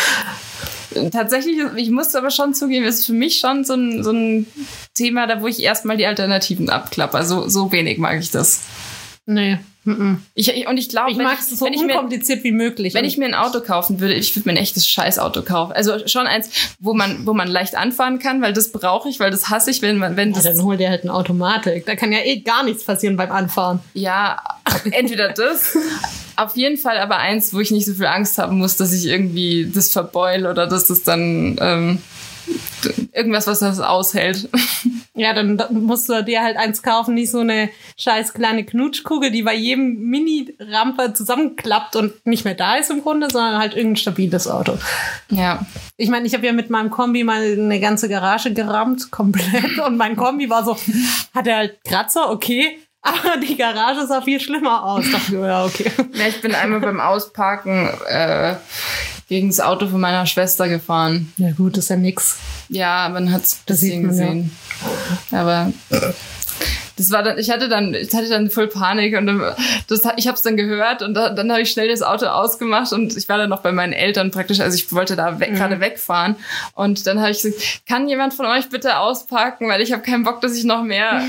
[1.12, 4.46] Tatsächlich, ich muss aber schon zugeben, ist für mich schon so ein, so ein
[4.94, 7.24] Thema, da wo ich erstmal die Alternativen abklappe.
[7.24, 8.62] So, so wenig mag ich das.
[9.26, 9.58] Nee.
[10.34, 12.92] Ich, ich, und ich glaube, Ich ich, es so ich mir, unkompliziert wie möglich.
[12.92, 15.72] wenn ich mir ein Auto kaufen würde, ich würde mir ein echtes Scheißauto kaufen.
[15.72, 19.30] Also schon eins, wo man, wo man leicht anfahren kann, weil das brauche ich, weil
[19.30, 21.86] das hasse ich, wenn man, wenn ja, das dann hol dir halt eine Automatik.
[21.86, 23.80] Da kann ja eh gar nichts passieren beim Anfahren.
[23.94, 24.42] Ja,
[24.90, 25.76] entweder das,
[26.36, 29.06] auf jeden Fall aber eins, wo ich nicht so viel Angst haben muss, dass ich
[29.06, 31.98] irgendwie das verbeul oder dass das dann ähm,
[33.12, 34.48] irgendwas, was das aushält.
[35.14, 37.68] Ja, dann da- musst du dir halt eins kaufen, nicht so eine
[37.98, 43.28] scheiß kleine Knutschkugel, die bei jedem Mini-Rampe zusammenklappt und nicht mehr da ist im Grunde,
[43.30, 44.78] sondern halt irgendein stabiles Auto.
[45.28, 45.66] Ja.
[45.96, 49.78] Ich meine, ich habe ja mit meinem Kombi mal eine ganze Garage gerammt, komplett.
[49.86, 50.76] Und mein Kombi war so,
[51.34, 52.78] hatte halt Kratzer, okay.
[53.02, 55.10] Aber die Garage sah viel schlimmer aus.
[55.10, 55.90] Dachte ich, ja, okay.
[56.14, 56.26] ja.
[56.28, 58.56] Ich bin einmal beim Ausparken äh,
[59.30, 61.32] gegen das Auto von meiner Schwester gefahren.
[61.36, 62.36] Ja gut, ist ja nix.
[62.68, 64.08] Ja, man hat es bisschen man, ja.
[64.08, 64.56] gesehen.
[65.30, 65.72] Aber
[66.96, 69.40] das war dann, ich hatte dann, ich hatte dann voll Panik und dann,
[69.88, 72.92] das, ich habe es dann gehört und da, dann habe ich schnell das Auto ausgemacht
[72.92, 75.80] und ich war dann noch bei meinen Eltern praktisch, also ich wollte da weg, gerade
[75.80, 76.36] wegfahren
[76.74, 80.24] und dann habe ich gesagt, kann jemand von euch bitte ausparken, weil ich habe keinen
[80.24, 81.22] Bock, dass ich noch mehr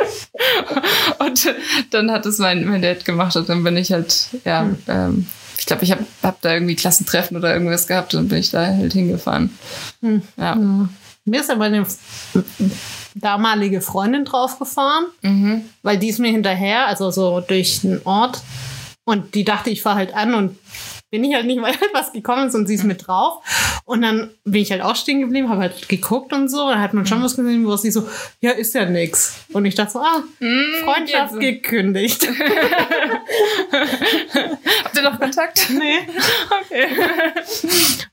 [1.18, 1.54] und
[1.90, 5.26] dann hat es mein, mein Dad gemacht und dann bin ich halt, ja, ähm,
[5.58, 8.64] ich glaube, ich habe hab da irgendwie Klassentreffen oder irgendwas gehabt und bin ich da
[8.64, 9.50] halt hingefahren.
[10.38, 10.88] Ja.
[11.30, 11.86] Mir ist aber eine
[13.14, 15.06] damalige Freundin draufgefahren,
[15.82, 18.42] weil die ist mir hinterher, also so durch den Ort.
[19.04, 20.58] Und die dachte, ich fahre halt an und
[21.10, 23.42] bin ich halt nicht weiter was gekommen ist und sie ist mit drauf.
[23.84, 26.64] Und dann bin ich halt auch stehen geblieben, habe halt geguckt und so.
[26.64, 28.08] Und dann hat man schon was gesehen, wo sie so,
[28.40, 29.44] ja, ist ja nix.
[29.52, 30.22] Und ich dachte so, ah,
[30.84, 31.62] Freundschaft jetzt.
[31.62, 32.28] gekündigt.
[34.84, 35.68] Habt ihr noch Kontakt?
[35.78, 35.98] nee.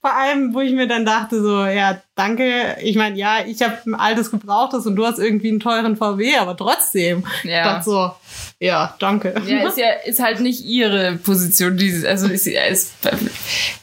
[0.02, 2.78] Vor allem, wo ich mir dann dachte, so, ja, danke.
[2.82, 6.38] Ich meine, ja, ich habe ein altes Gebrauchtes und du hast irgendwie einen teuren VW,
[6.38, 7.24] aber trotzdem.
[7.44, 7.58] Ja.
[7.60, 8.12] Ich dachte so,
[8.60, 9.36] ja, danke.
[9.46, 11.78] Ja, ist ja ist halt nicht ihre Position.
[11.78, 12.94] Die, also ist, ist,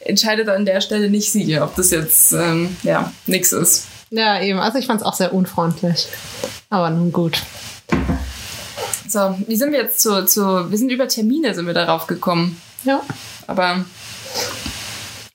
[0.01, 3.87] entscheidet an der Stelle nicht sie, ob das jetzt ähm, ja nix ist.
[4.09, 4.59] Ja, eben.
[4.59, 6.07] Also ich fand es auch sehr unfreundlich.
[6.69, 7.41] Aber nun gut.
[9.07, 12.61] So, wie sind wir jetzt zu, zu wir sind über Termine sind wir darauf gekommen.
[12.83, 13.01] Ja.
[13.47, 13.85] Aber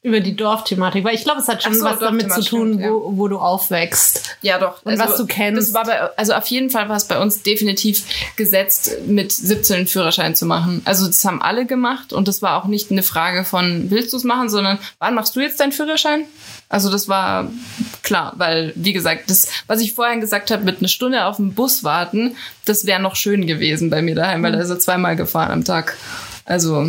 [0.03, 2.91] Über die Dorfthematik, weil ich glaube, es hat schon so, was damit zu tun, stimmt,
[2.91, 4.37] wo, wo du aufwächst.
[4.41, 4.83] ja doch.
[4.83, 5.69] Und was du kennst.
[5.69, 8.05] Das war bei, also auf jeden Fall war es bei uns definitiv
[8.37, 10.81] gesetzt, mit 17 einen Führerschein zu machen.
[10.87, 14.17] Also das haben alle gemacht und das war auch nicht eine Frage von, willst du
[14.17, 16.25] es machen, sondern wann machst du jetzt deinen Führerschein?
[16.71, 17.51] Also das war
[18.03, 21.53] klar, weil wie gesagt, das, was ich vorhin gesagt habe, mit einer Stunde auf dem
[21.53, 25.17] Bus warten, das wäre noch schön gewesen bei mir daheim, weil da ist er zweimal
[25.17, 25.97] gefahren am Tag.
[26.51, 26.85] Also,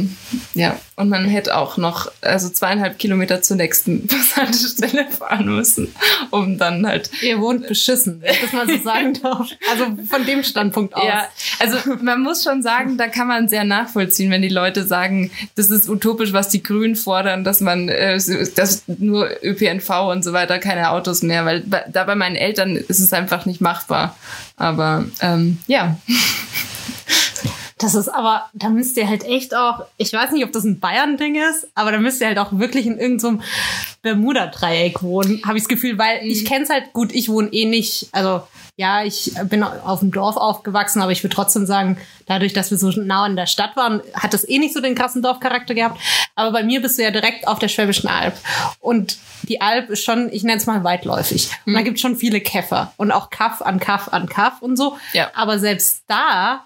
[0.56, 0.80] ja.
[0.96, 5.94] Und man hätte auch noch, also zweieinhalb Kilometer zur nächsten Bushaltestelle fahren müssen,
[6.32, 9.52] um dann halt Ihr wohnt beschissen, wenn ich das mal so sagen darf.
[9.70, 11.04] Also von dem Standpunkt aus.
[11.06, 11.28] Ja,
[11.60, 15.70] also man muss schon sagen, da kann man sehr nachvollziehen, wenn die Leute sagen, das
[15.70, 18.20] ist utopisch, was die Grünen fordern, dass man, äh,
[18.56, 23.00] dass nur ÖPNV und so weiter, keine Autos mehr, weil da bei meinen Eltern ist
[23.00, 24.16] es einfach nicht machbar.
[24.58, 26.00] Aber ähm, ja,
[27.82, 30.80] Das ist aber, da müsst ihr halt echt auch, ich weiß nicht, ob das ein
[30.80, 33.46] Bayern-Ding ist, aber da müsst ihr halt auch wirklich in irgendeinem so
[34.04, 37.66] Bermuda-Dreieck wohnen, habe ich das Gefühl, weil ich kenne es halt gut, ich wohne eh
[37.66, 38.44] nicht, also
[38.78, 42.78] ja, ich bin auf dem Dorf aufgewachsen, aber ich würde trotzdem sagen, dadurch, dass wir
[42.78, 46.00] so nah in der Stadt waren, hat das eh nicht so den krassen Dorfcharakter gehabt.
[46.36, 48.36] Aber bei mir bist du ja direkt auf der Schwäbischen Alb.
[48.80, 51.52] Und die Alb ist schon, ich nenne es mal weitläufig.
[51.66, 52.94] Und da gibt es schon viele Käfer.
[52.98, 54.98] Und auch Kaff an Kaff an Kaff und so.
[55.14, 55.30] Ja.
[55.36, 56.66] Aber selbst da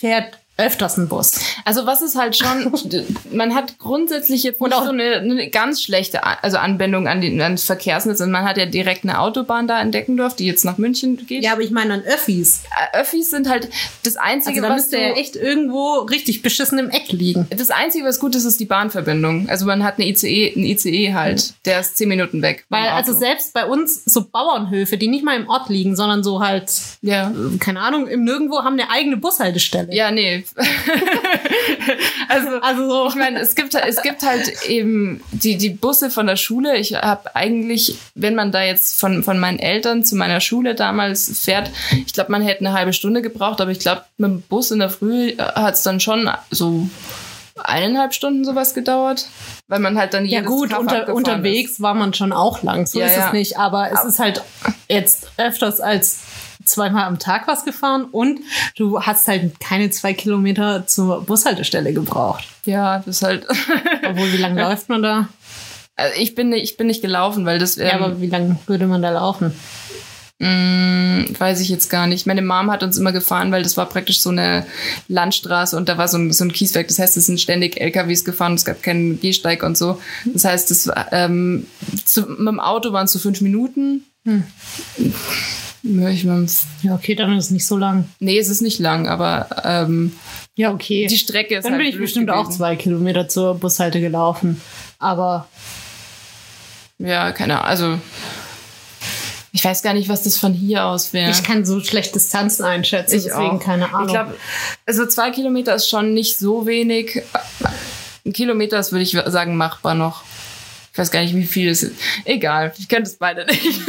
[0.00, 1.38] fährt öfters ein Bus.
[1.64, 2.72] Also was ist halt schon,
[3.32, 7.40] man hat grundsätzlich jetzt nicht auch- so eine, eine ganz schlechte also Anbindung an, den,
[7.42, 8.20] an das Verkehrsnetz.
[8.20, 11.44] Und man hat ja direkt eine Autobahn da in Deckendorf, die jetzt nach München geht.
[11.44, 12.62] Ja, aber ich meine an Öffis.
[12.92, 13.68] Äh, Öffis sind halt
[14.02, 17.46] das Einzige, Also da was müsste ja echt irgendwo richtig beschissen im Eck liegen.
[17.50, 19.48] das Einzige, was gut ist, ist die Bahnverbindung.
[19.50, 22.64] Also man hat eine ICE, einen ICE halt, der ist zehn Minuten weg.
[22.70, 26.40] Weil also selbst bei uns so Bauernhöfe, die nicht mal im Ort liegen, sondern so
[26.40, 27.30] halt, ja.
[27.30, 29.94] äh, keine Ahnung, im Nirgendwo haben eine eigene Bushaltestelle.
[29.94, 30.44] Ja, nee.
[32.28, 33.08] also, Also so.
[33.08, 36.76] ich meine, es gibt, es gibt halt eben die, die Busse von der Schule.
[36.76, 41.40] Ich habe eigentlich, wenn man da jetzt von, von meinen Eltern zu meiner Schule damals
[41.44, 41.70] fährt,
[42.06, 44.78] ich glaube, man hätte eine halbe Stunde gebraucht, aber ich glaube, mit dem Bus in
[44.78, 46.88] der Früh hat es dann schon so
[47.62, 49.28] eineinhalb Stunden sowas gedauert,
[49.68, 51.82] weil man halt dann Ja gut, unter, unterwegs ist.
[51.82, 52.86] war man schon auch lang.
[52.86, 53.26] So Ja, ist ja.
[53.28, 53.58] es nicht.
[53.58, 54.42] Aber es ist halt
[54.88, 56.20] jetzt öfters als
[56.66, 58.40] zweimal am Tag was gefahren und
[58.76, 62.46] du hast halt keine zwei Kilometer zur Bushaltestelle gebraucht.
[62.64, 63.46] Ja, das ist halt.
[64.08, 65.28] Obwohl, wie lange läuft man da?
[65.96, 68.58] Also ich bin nicht, ich bin nicht gelaufen, weil das ähm, Ja, aber wie lange
[68.66, 69.54] würde man da laufen?
[70.38, 72.26] Mm, weiß ich jetzt gar nicht.
[72.26, 74.66] Meine Mom hat uns immer gefahren, weil das war praktisch so eine
[75.08, 76.88] Landstraße und da war so ein, so ein Kieswerk.
[76.88, 79.98] Das heißt, es sind ständig LKWs gefahren, es gab keinen Gehsteig und so.
[80.26, 81.66] Das heißt, das war, ähm,
[82.04, 84.04] zu, mit dem Auto waren es so fünf Minuten.
[84.24, 84.42] Ja,
[86.10, 86.48] ich mein,
[86.82, 88.08] Ja, okay, dann ist es nicht so lang.
[88.18, 90.12] nee, es ist nicht lang, aber ähm,
[90.54, 91.06] Ja, okay.
[91.06, 92.56] die Strecke ist dann halt bin ich bestimmt auch gewesen.
[92.58, 94.60] zwei Kilometer zur Bushalte gelaufen.
[94.98, 95.46] Aber
[96.98, 97.68] Ja, keine Ahnung.
[97.68, 97.98] Also
[99.52, 101.30] ich weiß gar nicht, was das von hier aus wäre.
[101.30, 103.60] ich kann so schlecht Distanzen einschätzen, deswegen auch.
[103.60, 104.06] keine Ahnung.
[104.08, 104.34] Ich glaube,
[104.84, 107.22] also zwei Kilometer ist schon nicht so wenig.
[108.26, 110.24] Ein Kilometer ist, würde ich sagen, machbar noch.
[110.96, 112.00] Ich weiß gar nicht, wie viel es ist.
[112.24, 113.82] Egal, ich könnte es beide nicht.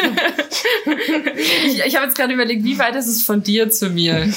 [1.65, 4.27] ich ich habe jetzt gerade überlegt, wie weit ist es von dir zu mir?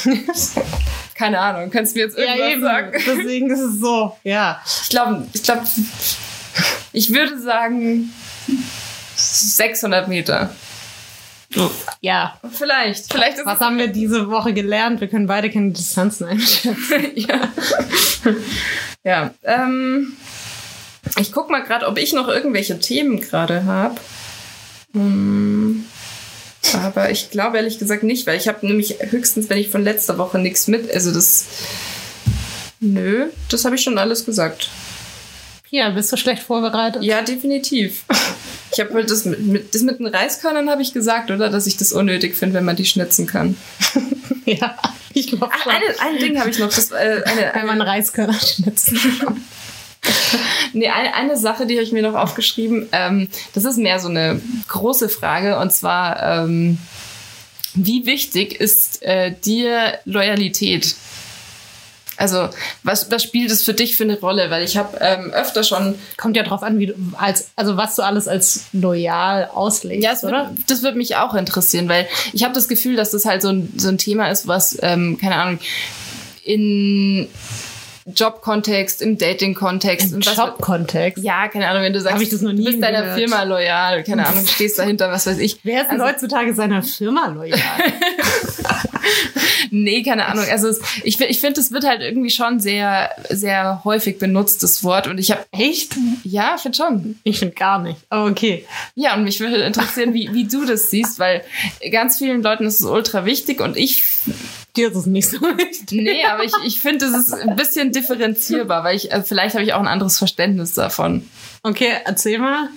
[1.17, 2.93] Keine Ahnung, kannst du mir jetzt irgendwas sagen?
[2.95, 4.63] Deswegen ist es so, ja.
[4.85, 5.63] Ich glaube, ich glaube,
[6.93, 8.13] ich würde sagen
[9.17, 10.55] 600 Meter.
[12.01, 12.39] Ja.
[12.53, 15.01] Vielleicht, vielleicht Was haben wir diese Woche gelernt?
[15.01, 16.77] Wir können beide keine Distanzen einschätzen.
[17.17, 17.49] ja.
[19.03, 19.35] ja.
[19.43, 20.17] Ähm,
[21.19, 23.97] ich guck mal gerade, ob ich noch irgendwelche Themen gerade habe.
[24.93, 25.85] Hm,
[26.75, 30.19] aber ich glaube ehrlich gesagt nicht, weil ich habe nämlich höchstens, wenn ich von letzter
[30.19, 31.47] Woche nichts mit, also das.
[32.81, 34.71] Nö, das habe ich schon alles gesagt.
[35.69, 37.03] Ja, bist du schlecht vorbereitet?
[37.03, 38.05] Ja, definitiv.
[38.73, 41.49] Ich habe das mit, mit, das mit den Reiskörnern habe ich gesagt, oder?
[41.49, 43.57] Dass ich das unnötig finde, wenn man die schnitzen kann.
[44.47, 44.77] Ja,
[45.13, 45.73] ich glaube Ach, schon.
[45.73, 46.71] eine, ein Ding habe ich noch.
[46.75, 48.99] Das, äh, eine, Wenn man Reiskörner schnitzen.
[50.73, 52.89] Nee, eine, eine Sache, die habe ich mir noch aufgeschrieben.
[52.93, 55.59] Ähm, das ist mehr so eine große Frage.
[55.59, 56.79] Und zwar, ähm,
[57.75, 60.95] wie wichtig ist äh, dir Loyalität?
[62.17, 62.51] Also,
[62.83, 64.51] was, was spielt es für dich für eine Rolle?
[64.51, 67.97] Weil ich habe ähm, öfter schon, Kommt ja drauf an, wie du als, also was
[67.97, 70.51] du alles als loyal auslegst, ja, es oder?
[70.51, 73.49] wird, das würde mich auch interessieren, weil ich habe das Gefühl, dass das halt so
[73.49, 75.61] ein, so ein Thema ist, was, ähm, keine Ahnung,
[76.45, 77.27] in
[78.15, 81.23] Jobkontext, im Dating-Kontext, Im Jobkontext.
[81.25, 83.19] Ja, keine Ahnung, wenn du sagst, Hab ich das noch nie du bist deiner gehört.
[83.19, 85.59] Firma loyal, keine Ahnung, stehst dahinter, was weiß ich.
[85.63, 87.59] Wer ist denn Also- heutzutage seiner Firma loyal?
[89.73, 90.45] Nee, keine Ahnung.
[90.51, 94.83] Also es, ich, ich finde, es wird halt irgendwie schon sehr, sehr häufig benutzt, das
[94.83, 95.07] Wort.
[95.07, 95.95] Und ich habe, Echt?
[96.25, 97.19] ja, finde schon.
[97.23, 97.99] Ich finde gar nicht.
[98.09, 98.67] Aber okay.
[98.95, 101.43] Ja, und mich würde interessieren, wie, wie du das siehst, weil
[101.93, 104.03] ganz vielen Leuten ist es ultra wichtig und ich,
[104.81, 106.03] Dir ist es nicht so wichtig.
[106.03, 109.65] nee, aber ich, ich finde, es ist ein bisschen differenzierbar, weil ich, äh, vielleicht habe
[109.65, 111.29] ich auch ein anderes Verständnis davon.
[111.63, 112.71] Okay, erzähl mal.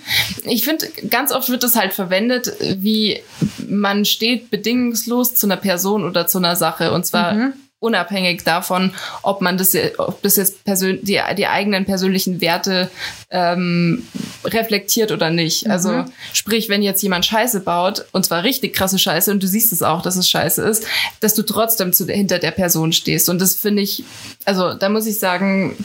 [0.44, 3.22] Ich finde, ganz oft wird es halt verwendet, wie
[3.66, 6.92] man steht bedingungslos zu einer Person oder zu einer Sache.
[6.92, 7.52] Und zwar
[7.84, 8.92] unabhängig davon,
[9.22, 12.90] ob man das, ob das jetzt persön die, die eigenen persönlichen Werte
[13.30, 14.06] ähm,
[14.44, 15.70] reflektiert oder nicht.
[15.70, 19.72] Also sprich, wenn jetzt jemand Scheiße baut, und zwar richtig krasse Scheiße, und du siehst
[19.72, 20.86] es auch, dass es Scheiße ist,
[21.20, 23.28] dass du trotzdem zu, hinter der Person stehst.
[23.28, 24.04] Und das finde ich,
[24.44, 25.76] also da muss ich sagen,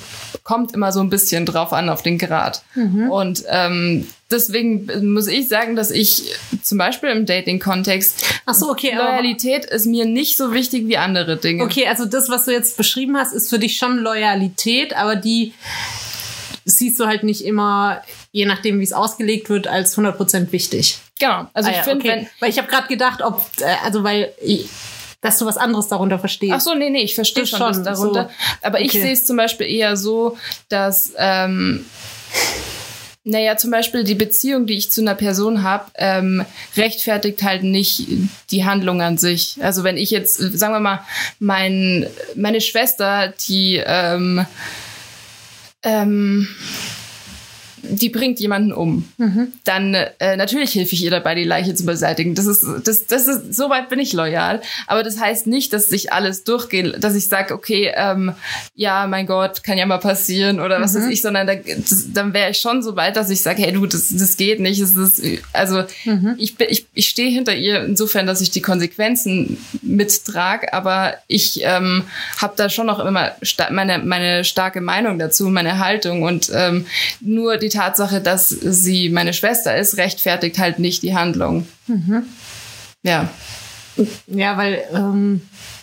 [0.43, 2.63] kommt immer so ein bisschen drauf an, auf den Grad.
[3.09, 8.93] Und ähm, deswegen muss ich sagen, dass ich zum Beispiel im Dating-Kontext Ach so, okay,
[8.95, 11.63] Loyalität ist mir nicht so wichtig wie andere Dinge.
[11.63, 15.53] Okay, also das, was du jetzt beschrieben hast, ist für dich schon Loyalität, aber die
[16.65, 20.99] siehst du halt nicht immer, je nachdem, wie es ausgelegt wird, als 100% wichtig.
[21.19, 21.47] Genau.
[21.53, 22.29] Also Ah ich ja, finde, okay.
[22.39, 24.67] Weil ich habe gerade gedacht, ob, äh, also weil, ich,
[25.21, 26.53] dass du was anderes darunter verstehst.
[26.55, 28.29] Ach so, nee, nee, ich verstehe schon, das darunter.
[28.29, 28.65] so.
[28.67, 29.01] Aber ich Okay.
[29.01, 30.37] sehe es zum Beispiel eher so,
[30.69, 31.85] dass, ähm,
[33.29, 36.43] naja, zum Beispiel die Beziehung, die ich zu einer Person habe, ähm,
[36.75, 38.07] rechtfertigt halt nicht
[38.49, 39.57] die Handlung an sich.
[39.61, 41.05] Also wenn ich jetzt, sagen wir mal,
[41.37, 44.45] mein, meine Schwester, die ähm,
[45.83, 46.47] ähm,
[47.83, 49.07] die bringt jemanden um,
[49.63, 52.35] dann äh, natürlich helfe ich ihr dabei, die Leiche zu beseitigen.
[52.35, 54.61] Das ist, das, das ist, so weit bin ich loyal.
[54.87, 58.33] Aber das heißt nicht, dass ich alles durchgehe, dass ich sage, okay, ähm,
[58.75, 62.33] ja, mein Gott, kann ja mal passieren oder was weiß ich, sondern da, das, dann
[62.33, 64.79] wäre ich schon so weit, dass ich sage, hey du, das, das geht nicht.
[64.79, 65.21] Es ist,
[65.53, 65.83] also
[66.37, 71.61] ich, bin, ich, ich stehe hinter ihr insofern, dass ich die Konsequenzen mittrage, aber ich
[71.63, 72.03] ähm,
[72.37, 73.35] habe da schon noch immer
[73.71, 76.85] meine, meine starke Meinung dazu, meine Haltung und ähm,
[77.21, 81.67] nur die Tatsache, dass sie meine Schwester ist, rechtfertigt halt nicht die Handlung.
[83.03, 83.29] Ja.
[84.27, 85.41] Ja, weil, ähm,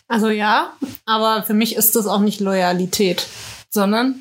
[0.08, 0.72] also ja,
[1.04, 3.26] aber für mich ist das auch nicht Loyalität.
[3.70, 4.16] Sondern?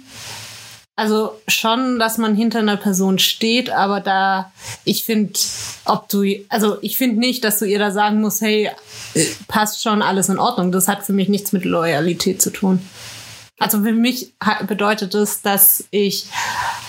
[0.97, 4.53] Also schon, dass man hinter einer Person steht, aber da,
[4.85, 5.37] ich finde,
[5.83, 8.71] ob du, also ich finde nicht, dass du ihr da sagen musst, hey,
[9.13, 10.71] äh, passt schon, alles in Ordnung.
[10.71, 12.79] Das hat für mich nichts mit Loyalität zu tun.
[13.59, 14.33] Also für mich
[14.67, 16.27] bedeutet es, dass ich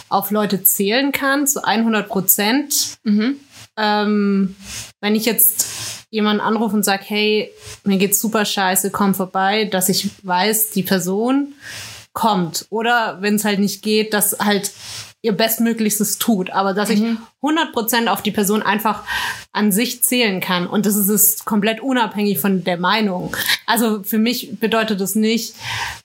[0.09, 2.99] auf Leute zählen kann zu 100 Prozent.
[3.77, 4.57] Ähm,
[5.01, 5.67] wenn ich jetzt
[6.11, 7.53] jemanden anrufe und sage, hey,
[7.85, 11.55] mir geht's super scheiße, komm vorbei, dass ich weiß, die Person
[12.13, 12.67] kommt.
[12.71, 14.73] Oder wenn es halt nicht geht, dass halt
[15.23, 16.51] ihr Bestmöglichstes tut.
[16.51, 17.03] Aber dass ich
[17.47, 19.03] 100% auf die Person einfach
[19.53, 20.67] an sich zählen kann.
[20.67, 23.35] Und das ist es komplett unabhängig von der Meinung.
[23.65, 25.55] Also für mich bedeutet es nicht,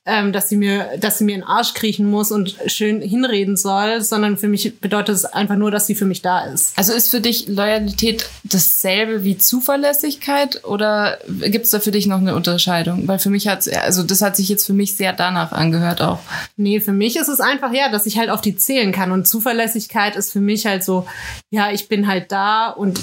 [0.05, 3.57] ähm, dass sie mir, dass sie mir in den Arsch kriechen muss und schön hinreden
[3.57, 6.77] soll, sondern für mich bedeutet es einfach nur, dass sie für mich da ist.
[6.77, 12.19] Also ist für dich Loyalität dasselbe wie Zuverlässigkeit oder gibt es da für dich noch
[12.19, 13.07] eine Unterscheidung?
[13.07, 16.19] Weil für mich hat also das hat sich jetzt für mich sehr danach angehört auch.
[16.57, 19.11] Nee, für mich ist es einfach, ja, dass ich halt auf die zählen kann.
[19.11, 21.05] Und Zuverlässigkeit ist für mich halt so,
[21.49, 22.99] ja, ich bin halt da und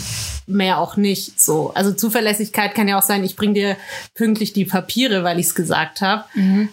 [0.49, 1.73] mehr auch nicht so.
[1.75, 3.77] Also Zuverlässigkeit kann ja auch sein, ich bring dir
[4.15, 6.25] pünktlich die Papiere, weil ich es gesagt habe.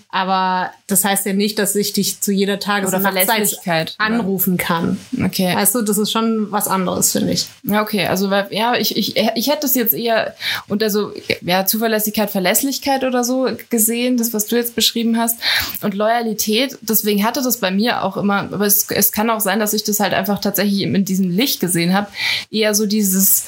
[0.10, 5.00] Aber das heißt ja nicht, dass ich dich zu jeder Tages- Oder Verlässlichkeit, anrufen kann.
[5.24, 5.56] Okay.
[5.56, 7.48] Weißt du, das ist schon was anderes, finde ich.
[7.64, 10.36] Ja, okay, also weil- ja, ich, ich, ich hätte es jetzt eher
[10.68, 11.12] unter so
[11.42, 15.38] ja, Zuverlässigkeit, Verlässlichkeit oder so gesehen, das, was du jetzt beschrieben hast.
[15.82, 19.60] Und Loyalität, deswegen hatte das bei mir auch immer, aber es, es kann auch sein,
[19.60, 22.08] dass ich das halt einfach tatsächlich in diesem Licht gesehen habe,
[22.52, 23.46] eher so dieses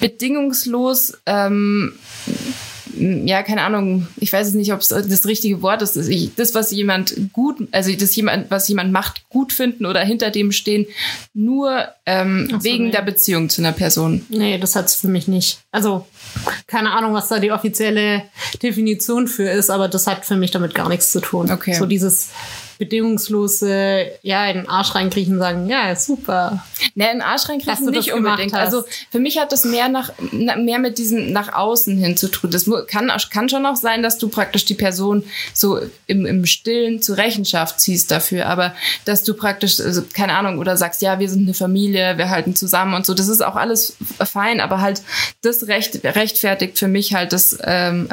[0.00, 1.92] bedingungslos ähm,
[3.00, 5.96] ja, keine Ahnung, ich weiß es nicht, ob es das richtige Wort ist.
[5.96, 10.30] Ich- Das, was jemand gut, also das jemand, was jemand macht, gut finden oder hinter
[10.30, 10.86] dem stehen,
[11.34, 12.90] nur ähm, so, wegen nee.
[12.90, 14.24] der Beziehung zu einer Person.
[14.28, 15.60] Nee, das hat's für mich nicht.
[15.70, 16.06] Also,
[16.66, 18.22] keine Ahnung, was da die offizielle
[18.62, 21.50] Definition für ist, aber das hat für mich damit gar nichts zu tun.
[21.50, 21.74] Okay.
[21.74, 22.30] So dieses
[22.78, 26.64] bedingungslose, ja, in den Arsch reinkriechen sagen, ja, super.
[26.94, 28.54] Ne, in den Arsch das nicht unbedingt.
[28.54, 32.28] Also für mich hat das mehr nach na- mehr mit diesem nach außen hin zu
[32.28, 32.50] tun.
[32.50, 37.02] Das kann, kann schon auch sein, dass du praktisch die Person so im, im Stillen
[37.02, 41.28] zur Rechenschaft ziehst dafür, aber dass du praktisch, also, keine Ahnung, oder sagst, ja, wir
[41.28, 45.02] sind eine Familie, wir halten zusammen und so, das ist auch alles fein, aber halt
[45.42, 48.08] das recht, rechtfertigt für mich halt das, ähm,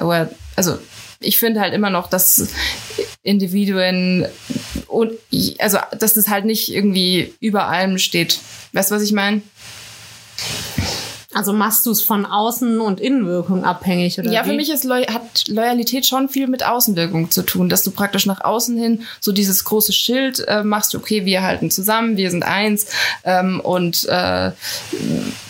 [0.55, 0.77] also
[1.19, 2.49] ich finde halt immer noch, dass
[3.23, 4.25] Individuen
[4.87, 5.13] und
[5.59, 8.39] also dass das halt nicht irgendwie über allem steht.
[8.73, 9.41] Weißt du, was ich meine?
[11.35, 14.49] Also machst du es von Außen- und Innenwirkung abhängig, oder Ja, wie?
[14.51, 18.25] für mich ist Loy hat Loyalität schon viel mit Außenwirkung zu tun, dass du praktisch
[18.25, 22.43] nach außen hin so dieses große Schild äh, machst, okay, wir halten zusammen, wir sind
[22.43, 22.87] eins
[23.25, 24.51] ähm, und äh,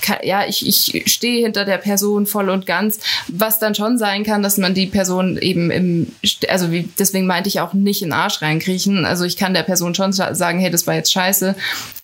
[0.01, 4.23] ka- ja, ich, ich stehe hinter der Person voll und ganz, was dann schon sein
[4.23, 6.11] kann, dass man die Person eben im,
[6.49, 9.63] also wie, deswegen meinte ich auch nicht in den Arsch reinkriechen, also ich kann der
[9.63, 11.53] Person schon sa- sagen, hey, das war jetzt scheiße,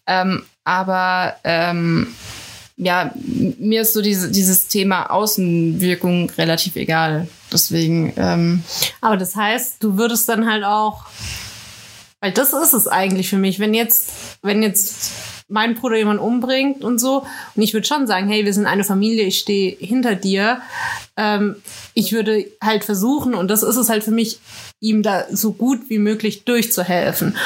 [0.08, 2.08] ähm, aber ähm,
[2.78, 7.28] ja, mir ist so diese, dieses Thema Außenwirkung relativ egal.
[7.52, 8.64] Deswegen, ähm,
[9.02, 11.06] Aber das heißt, du würdest dann halt auch,
[12.20, 15.12] weil das ist es eigentlich für mich, wenn jetzt, wenn jetzt
[15.52, 18.84] mein Bruder jemand umbringt und so, und ich würde schon sagen, hey, wir sind eine
[18.84, 20.62] Familie, ich stehe hinter dir,
[21.18, 21.58] ähm,
[21.94, 24.40] ich würde halt versuchen, und das ist es halt für mich,
[24.80, 27.38] ihm da so gut wie möglich durchzuhelfen.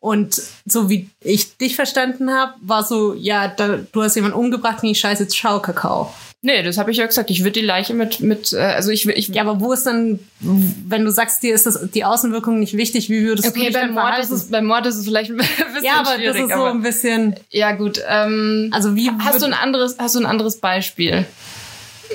[0.00, 4.82] Und so wie ich dich verstanden habe, war so, ja, da, du hast jemanden umgebracht,
[4.82, 6.12] nee, scheiße, jetzt schau Kakao.
[6.40, 7.30] Nee, das habe ich ja gesagt.
[7.30, 10.20] Ich würde die Leiche mit, mit, äh, also ich, ich Ja, aber wo ist dann,
[10.40, 13.74] wenn du sagst, dir ist das, die Außenwirkung nicht wichtig, wie würdest du Okay, dich
[13.74, 16.52] beim Mord, ist es, beim Mord ist es vielleicht ein bisschen ja, aber das ist
[16.52, 18.00] so ein bisschen, ja, gut.
[18.08, 21.26] Ähm, also wie hast du ein anderes, hast du ein anderes Beispiel?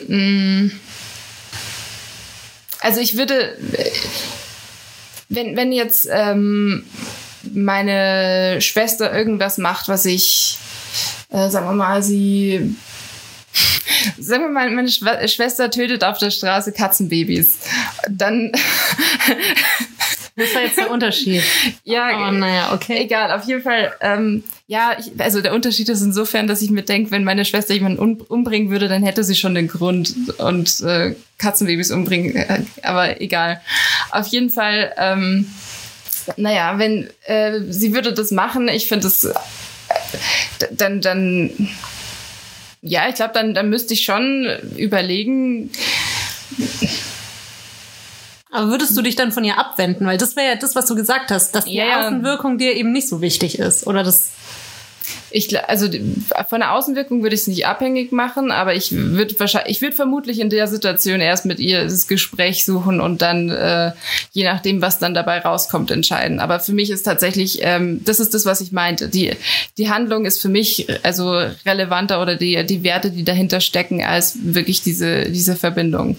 [0.07, 0.69] Mm.
[2.79, 3.57] Also ich würde,
[5.27, 6.85] wenn, wenn jetzt ähm,
[7.53, 10.57] meine Schwester irgendwas macht, was ich,
[11.29, 12.75] äh, sagen wir mal, sie
[14.19, 17.59] Sagen wir mal, meine Schwe Schwester tötet auf der Straße Katzenbabys.
[18.09, 18.51] Dann,
[20.35, 21.43] was ist da jetzt der Unterschied?
[21.83, 22.97] ja, Oh, naja, okay.
[23.03, 26.83] Egal, auf jeden Fall, ähm, ja, ich, also der Unterschied ist insofern, dass ich mir
[26.83, 30.81] denke, wenn meine Schwester jemanden um, umbringen würde, dann hätte sie schon den Grund und
[30.81, 33.61] äh, Katzenbabys umbringen, äh, aber egal.
[34.11, 35.51] Auf jeden Fall, ähm,
[36.37, 39.33] naja, wenn äh, sie würde das machen, ich finde es, äh,
[40.71, 41.69] dann, dann,
[42.83, 45.71] ja, ich glaube, dann, dann müsste ich schon überlegen,
[48.51, 50.05] Aber würdest du dich dann von ihr abwenden?
[50.05, 52.05] Weil das wäre ja das, was du gesagt hast, dass die Ja.
[52.05, 53.87] Außenwirkung dir eben nicht so wichtig ist.
[53.87, 54.29] Oder das,
[55.31, 55.87] Ich, also
[56.49, 59.95] von der Außenwirkung würde ich es nicht abhängig machen, aber ich würde wahrscheinlich, ich würde
[59.95, 63.91] vermutlich in der Situation erst mit ihr das Gespräch suchen und dann äh,
[64.31, 66.39] je nachdem, was dann dabei rauskommt, entscheiden.
[66.39, 69.09] Aber für mich ist tatsächlich, ähm, das ist das, was ich meinte.
[69.09, 69.31] Die
[69.77, 74.37] die Handlung ist für mich also relevanter oder die die Werte, die dahinter stecken, als
[74.41, 76.17] wirklich diese diese Verbindung.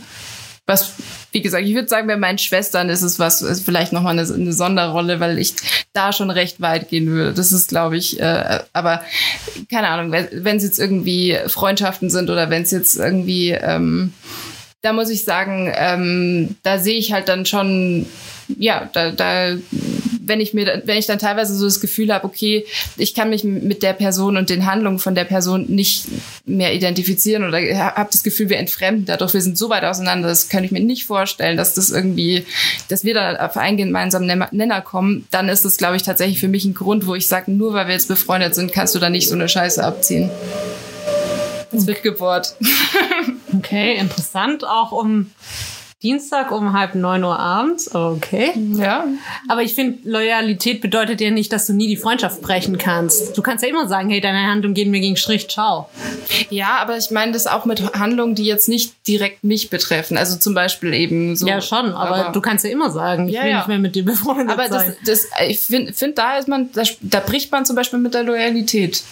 [0.66, 0.94] Was,
[1.34, 4.32] wie gesagt, ich würde sagen, bei meinen Schwestern ist es was, ist vielleicht nochmal eine,
[4.32, 5.54] eine Sonderrolle, weil ich
[5.92, 7.34] da schon recht weit gehen würde.
[7.34, 9.02] Das ist, glaube ich, äh, aber
[9.68, 14.12] keine Ahnung, wenn es jetzt irgendwie Freundschaften sind oder wenn es jetzt irgendwie, ähm,
[14.82, 18.06] da muss ich sagen, ähm, da sehe ich halt dann schon,
[18.46, 19.56] ja, da, da,
[20.26, 23.44] wenn ich mir, wenn ich dann teilweise so das Gefühl habe, okay, ich kann mich
[23.44, 26.06] mit der Person und den Handlungen von der Person nicht
[26.44, 27.58] mehr identifizieren oder
[27.94, 30.80] habe das Gefühl, wir entfremden dadurch, wir sind so weit auseinander, das kann ich mir
[30.80, 32.44] nicht vorstellen, dass das irgendwie,
[32.88, 36.48] dass wir da auf einen gemeinsamen Nenner- kommen, dann ist das, glaube ich, tatsächlich für
[36.48, 39.10] mich ein Grund, wo ich sage, nur weil wir jetzt befreundet sind, kannst du da
[39.10, 40.30] nicht so eine Scheiße abziehen.
[41.72, 42.54] Es wird gebohrt.
[43.56, 45.30] okay, interessant, auch um
[46.02, 47.94] Dienstag um halb neun Uhr abends.
[47.94, 48.52] Okay.
[48.74, 49.06] Ja.
[49.48, 53.36] Aber ich finde, Loyalität bedeutet ja nicht, dass du nie die Freundschaft brechen kannst.
[53.38, 55.88] Du kannst ja immer sagen, hey, deine Handlung geht mir gegen Strich, ciao.
[56.50, 60.18] Ja, aber ich meine das auch mit Handlungen, die jetzt nicht direkt mich betreffen.
[60.18, 61.46] Also zum Beispiel eben so.
[61.46, 63.56] ja, schon, aber, du kannst ja immer sagen, ich Ja, will ja.
[63.58, 64.96] nicht mehr mit dir befreundet Aber das, sein.
[65.06, 68.24] das, ich finde, find, da ist man, da, da bricht man zum Beispiel mit der
[68.24, 69.02] Loyalität.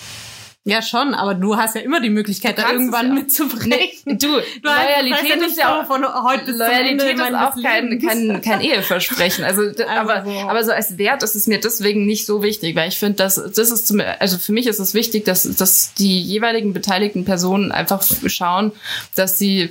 [0.65, 3.15] Ja, schon, aber du hast ja immer die Möglichkeit, da irgendwann ja.
[3.15, 3.69] mitzubrechen.
[4.05, 4.29] Nee, du,
[4.63, 9.45] Du Loyalität heißt ist ja von heute bis Loyalität ist auch kein, kein, kein Eheversprechen.
[9.45, 10.31] Also, d- aber, so.
[10.31, 13.35] aber so als Wert ist es mir deswegen nicht so wichtig, weil ich finde, dass
[13.35, 17.73] das ist zum, also für mich ist es wichtig, dass, dass die jeweiligen beteiligten Personen
[17.73, 18.71] einfach schauen,
[19.17, 19.71] dass sie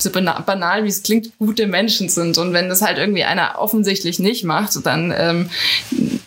[0.00, 2.38] so bana- banal wie es klingt, gute Menschen sind.
[2.38, 5.50] Und wenn das halt irgendwie einer offensichtlich nicht macht, dann ähm,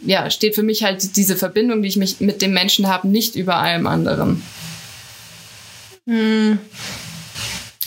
[0.06, 3.36] ja, steht für mich halt diese Verbindung, die ich mich mit dem Menschen habe, nicht
[3.36, 4.44] über allem anderen.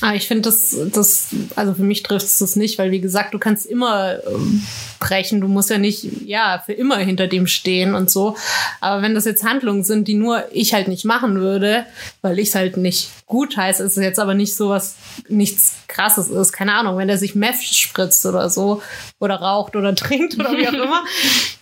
[0.00, 3.32] Ah, ich finde das, das, also für mich trifft es das nicht, weil wie gesagt,
[3.32, 4.62] du kannst immer ähm,
[4.98, 5.40] brechen.
[5.40, 8.36] Du musst ja nicht, ja, für immer hinter dem stehen und so.
[8.80, 11.84] Aber wenn das jetzt Handlungen sind, die nur ich halt nicht machen würde,
[12.22, 14.94] weil ich es halt nicht gut heiße, ist es jetzt aber nicht so was,
[15.28, 16.52] nichts krasses ist.
[16.52, 18.82] Keine Ahnung, wenn der sich Meth spritzt oder so,
[19.18, 21.02] oder raucht oder trinkt oder wie auch immer,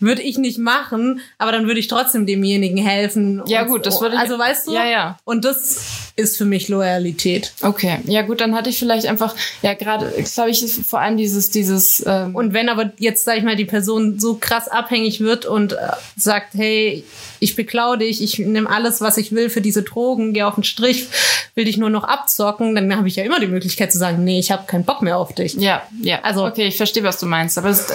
[0.01, 3.43] würde ich nicht machen, aber dann würde ich trotzdem demjenigen helfen.
[3.47, 4.75] Ja, gut, das würde ich- Also weißt du?
[4.75, 5.17] Ja, ja.
[5.25, 5.79] Und das
[6.17, 7.53] ist für mich Loyalität.
[7.63, 11.17] Okay, ja gut, dann hatte ich vielleicht einfach, ja gerade, glaube ich, ist vor allem
[11.17, 15.21] dieses, dieses, ähm, Und wenn aber jetzt, sag ich mal, die Person so krass abhängig
[15.21, 15.77] wird und äh,
[16.17, 17.05] sagt, hey,
[17.41, 20.65] ich beklau dich, ich nehme alles, was ich will für diese Drogen, gehe auf den
[20.65, 21.07] Strich,
[21.55, 24.39] will dich nur noch abzocken, dann habe ich ja immer die Möglichkeit zu sagen, nee,
[24.39, 25.55] ich habe keinen Bock mehr auf dich.
[25.55, 27.87] ja, ja, Also- okay, ich verstehe, was du meinst, aber es,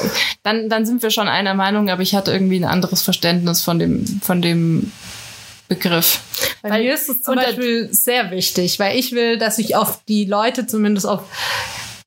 [0.43, 3.79] dann, dann sind wir schon einer Meinung, aber ich hatte irgendwie ein anderes Verständnis von
[3.79, 4.91] dem, von dem
[5.67, 6.21] Begriff.
[6.61, 9.99] Bei Weil- mir ist es zum Beispiel sehr wichtig, weil ich will, dass ich auf
[10.07, 11.21] die Leute, zumindest auf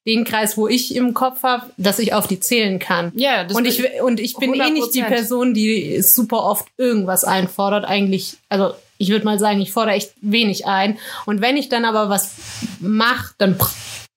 [0.07, 3.12] den Kreis, wo ich im Kopf habe, dass ich auf die zählen kann.
[3.15, 5.07] Ja, das und ich und ich bin eh nicht die 100%.
[5.07, 7.85] Person, die super oft irgendwas einfordert.
[7.85, 10.99] Eigentlich, also ich würde mal sagen, ich fordere echt wenig ein.
[11.27, 12.33] Und wenn ich dann aber was
[12.81, 13.57] mache, dann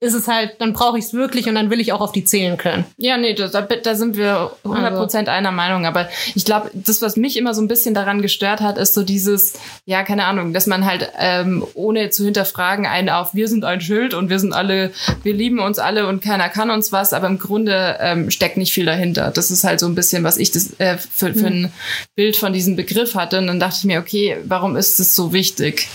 [0.06, 2.24] ist es halt, dann brauche ich es wirklich und dann will ich auch auf die
[2.24, 2.86] zählen können.
[2.98, 5.86] Ja, nee, da, da sind wir 100 Prozent einer Meinung.
[5.86, 9.04] Aber ich glaube, das, was mich immer so ein bisschen daran gestört hat, ist so
[9.04, 9.54] dieses,
[9.86, 13.82] ja, keine Ahnung, dass man halt ähm, ohne zu hinterfragen einen auf, wir sind ein
[13.82, 14.92] Schild und wir sind alle,
[15.24, 18.74] wir lieben uns alle und keiner kann uns was, aber im Grunde ähm, steckt nicht
[18.74, 19.32] viel dahinter.
[19.32, 21.72] Das ist halt so ein bisschen, was ich das äh, für, für ein
[22.16, 23.40] Bild von diesem Begriff hatte.
[23.40, 25.88] Und dann dachte ich mir, okay, warum ist das so wichtig?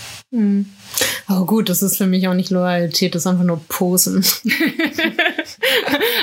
[1.27, 4.25] Aber gut, das ist für mich auch nicht Loyalität, das ist einfach nur Posen.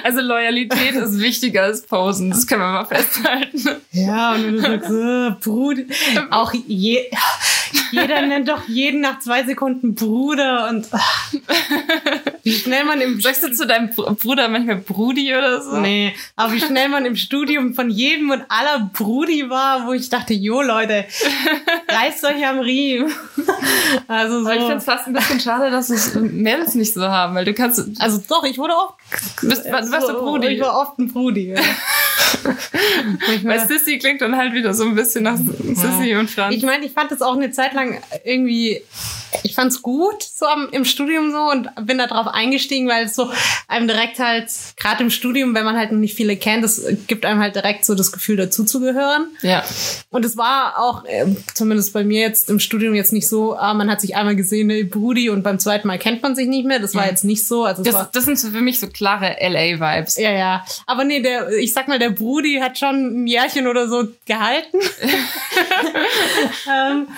[0.03, 3.83] Also Loyalität ist wichtiger als Posen, das können wir mal festhalten.
[3.93, 5.83] Ja, und wenn du sagst, äh, Bruder,
[6.31, 7.11] auch je,
[7.93, 11.33] jeder nennt doch jeden nach zwei Sekunden Bruder und ach,
[12.43, 15.77] wie schnell man im Sagst du zu deinem Br- Bruder manchmal Brudi oder so?
[15.79, 20.09] Nee, aber wie schnell man im Studium von jedem und aller Brudi war, wo ich
[20.11, 21.05] dachte, jo Leute,
[21.89, 23.13] reißt euch am Riemen.
[24.07, 24.47] Also so.
[24.47, 27.45] Aber ich finde es fast ein bisschen schade, dass es Mädels nicht so haben, weil
[27.47, 28.95] du kannst, also doch, ich wurde oft.
[29.41, 30.47] bist, du warst du Brudi.
[30.49, 31.53] Ich war oft ein Brudi.
[31.53, 31.61] Ja.
[33.43, 36.55] Weil Sissy klingt dann halt wieder so ein bisschen nach Sissy und Franz.
[36.55, 38.83] Ich meine, ich fand das auch eine Zeit lang irgendwie,
[39.43, 43.15] ich fand's gut so am, im Studium so und bin da drauf eingestiegen, weil es
[43.15, 43.31] so
[43.67, 47.25] einem direkt halt, gerade im Studium, wenn man halt noch nicht viele kennt, das gibt
[47.25, 49.29] einem halt direkt so das Gefühl, dazuzugehören.
[49.43, 49.65] ja.
[50.11, 53.75] Und es war auch, ähm, zumindest bei mir jetzt im Studium jetzt nicht so, ah,
[53.75, 56.65] man hat sich einmal gesehen, ne, Brudi, und beim zweiten Mal kennt man sich nicht
[56.67, 56.79] mehr.
[56.79, 57.65] Das war jetzt nicht so.
[57.65, 60.17] Also es war, Das, das sind so für mich so klare LA-Vibes.
[60.17, 60.65] ja, ja.
[60.87, 64.79] Aber nee, der, ich sag mal, der Brudi hat schon ein Jährchen oder so gehalten.
[66.69, 67.09] ähm,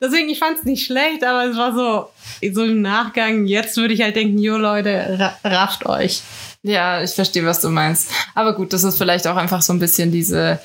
[0.00, 2.10] deswegen, ich fand's nicht schlecht, aber es war so,
[2.52, 6.22] so im Nachgang, jetzt würde ich halt denken, jo Leute, ra rafft euch.
[6.62, 8.10] Ja, ich verstehe, was du meinst.
[8.34, 10.58] Aber gut, das ist vielleicht auch einfach so ein bisschen diese,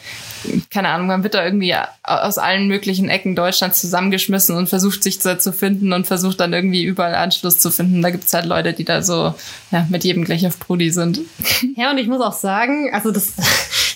[0.70, 5.20] keine Ahnung, man wird da irgendwie aus allen möglichen Ecken Deutschlands zusammengeschmissen und versucht sich
[5.20, 8.02] da zu finden und versucht dann irgendwie überall Anschluss zu finden.
[8.02, 9.36] Da gibt's halt Leute, die da so
[9.72, 11.22] ja, mit jedem gleich auf Brudi sind.
[11.78, 13.34] Ja, und ich muss auch sagen, also das,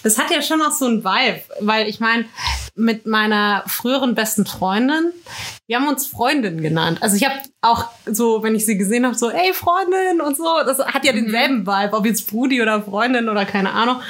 [0.04, 2.26] das hat ja schon auch so ein Vibe, weil ich meine,
[2.76, 5.12] mit meiner früheren besten Freundin,
[5.68, 7.00] wir haben uns Freundin genannt.
[7.02, 10.46] Also ich habe auch so, wenn ich sie gesehen habe, so, ey Freundin und so,
[10.66, 14.02] das hat ja denselben Vibe, ob jetzt Brudi oder Freundin oder keine Ahnung.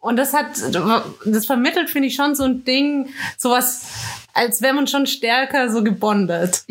[0.00, 0.46] Und das hat,
[1.24, 3.86] das vermittelt, finde ich, schon so ein Ding, sowas,
[4.36, 6.64] als wäre man schon stärker so gebondet.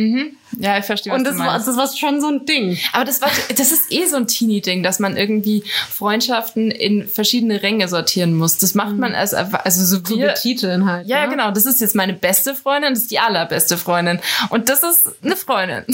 [0.59, 1.67] Ja, ich verstehe, was Und du das war, meinst.
[1.67, 2.77] das war schon so ein Ding.
[2.93, 7.63] Aber das, war, das ist eh so ein Teenie-Ding, dass man irgendwie Freundschaften in verschiedene
[7.63, 8.59] Ränge sortieren muss.
[8.59, 11.07] Das macht man als, also so wir, betiteln halt.
[11.07, 11.31] Ja, ne?
[11.31, 11.51] genau.
[11.51, 14.19] Das ist jetzt meine beste Freundin, das ist die allerbeste Freundin.
[14.49, 15.85] Und das ist eine Freundin.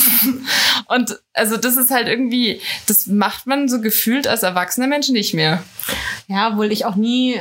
[0.88, 5.34] Und also das ist halt irgendwie, das macht man so gefühlt als erwachsener Mensch nicht
[5.34, 5.64] mehr.
[6.28, 7.40] Ja, obwohl ich auch nie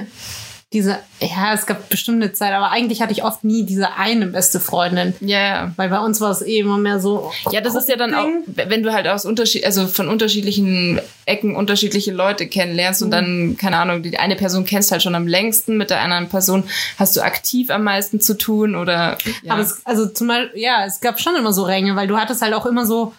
[0.73, 4.29] diese, ja, es gab bestimmt eine Zeit, aber eigentlich hatte ich oft nie diese eine
[4.29, 5.15] beste Freundin.
[5.21, 5.73] Ja, ja.
[5.75, 7.33] Weil bei uns war es eh immer mehr so.
[7.51, 11.57] Ja, das ist ja dann auch, wenn du halt aus Unterschied, also von unterschiedlichen Ecken
[11.57, 15.77] unterschiedliche Leute kennenlernst und dann, keine Ahnung, die eine Person kennst halt schon am längsten,
[15.77, 16.63] mit der anderen Person
[16.99, 19.55] hast du aktiv am meisten zu tun oder ja.
[19.55, 22.43] Aber es, also zum Beispiel, ja, es gab schon immer so Ränge, weil du hattest
[22.43, 23.13] halt auch immer so.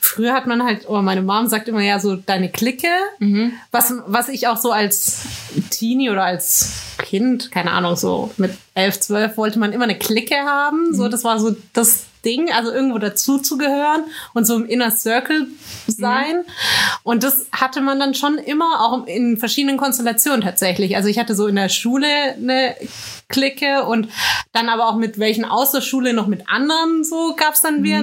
[0.00, 2.88] Früher hat man halt, oder meine Mom sagt immer ja so deine Clique,
[3.70, 5.22] was, was ich auch so als
[5.70, 10.36] Teenie oder als Kind, keine Ahnung, so mit elf, zwölf wollte man immer eine Clique
[10.36, 10.94] haben.
[10.94, 14.04] So, das war so das Ding, also irgendwo dazu zu gehören
[14.34, 15.46] und so im Inner Circle
[15.86, 16.44] sein.
[17.02, 20.96] Und das hatte man dann schon immer, auch in verschiedenen Konstellationen tatsächlich.
[20.96, 22.74] Also ich hatte so in der Schule eine
[23.28, 24.08] Clique und
[24.52, 27.98] dann aber auch mit welchen aus der Schule noch mit anderen so gab's dann wieder.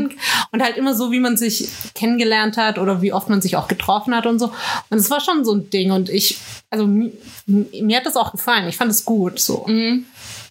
[0.52, 3.68] Und halt immer so, wie man sich kennengelernt hat oder wie oft man sich auch
[3.68, 4.52] getroffen hat und so.
[4.90, 5.92] Und es war schon so ein Ding.
[5.92, 6.38] Und ich,
[6.70, 7.12] also mi,
[7.46, 8.68] mir hat das auch gefallen.
[8.68, 9.66] Ich fand es gut so.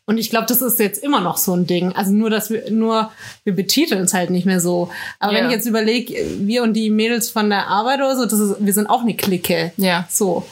[0.06, 1.92] Und ich glaube, das ist jetzt immer noch so ein Ding.
[1.94, 3.10] Also nur, dass wir, nur,
[3.44, 4.90] wir betiteln es halt nicht mehr so.
[5.18, 5.38] Aber Ja.
[5.38, 8.56] wenn ich jetzt überlege, wir und die Mädels von der Arbeit oder so, das ist,
[8.60, 9.72] wir sind auch eine Clique.
[9.78, 10.06] Ja.
[10.10, 10.44] So.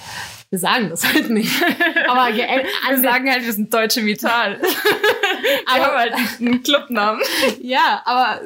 [0.52, 1.50] Wir sagen das halt nicht.
[2.08, 4.60] Aber ge- wir sagen halt, wir sind Deutsche Vital.
[5.74, 7.20] Wir haben halt einen Clubnamen.
[7.62, 8.40] Ja, aber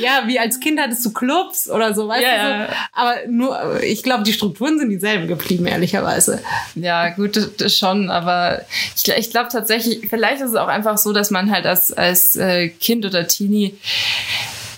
[0.00, 2.76] ja, wie als Kind hattest du Clubs oder so, weißt Ja, du so.
[2.92, 6.40] Aber nur, ich glaube, die Strukturen sind dieselben geblieben, ehrlicherweise.
[6.74, 8.62] Ja, gut, das, das schon, aber
[8.96, 12.34] ich, ich glaube tatsächlich, vielleicht ist es auch einfach so, dass man halt als, als
[12.36, 13.76] äh, Kind oder Teenie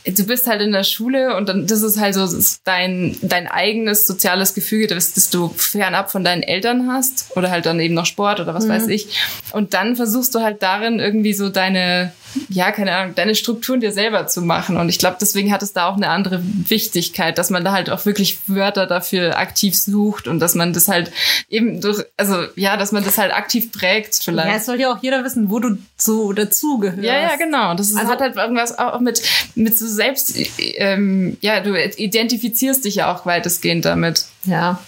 [0.04, 3.46] du bist halt in der Schule und dann das ist halt so ist dein dein
[3.46, 7.94] eigenes soziales Gefüge, das, das du fernab von deinen Eltern hast oder halt dann eben
[7.94, 9.20] noch Sport oder was weiß ich.
[9.52, 12.12] Und dann versuchst du halt darin irgendwie so deine
[12.48, 14.76] ja, keine Ahnung, deine Strukturen dir selber zu machen.
[14.76, 17.90] Und ich glaube, deswegen hat es da auch eine andere Wichtigkeit, dass man da halt
[17.90, 21.12] auch wirklich Wörter dafür aktiv sucht und dass man das halt
[21.48, 24.48] eben durch, also ja, dass man das halt aktiv prägt vielleicht.
[24.48, 27.02] Ja, es soll ja auch jeder wissen, wo du so dazugehörst.
[27.02, 27.74] Ja, ja, genau.
[27.74, 29.22] Das ist, Also- hat halt irgendwas auch mit,
[29.54, 34.26] mit so selbst, ähm, ja, du identifizierst dich ja auch weitestgehend damit.
[34.44, 34.80] Ja.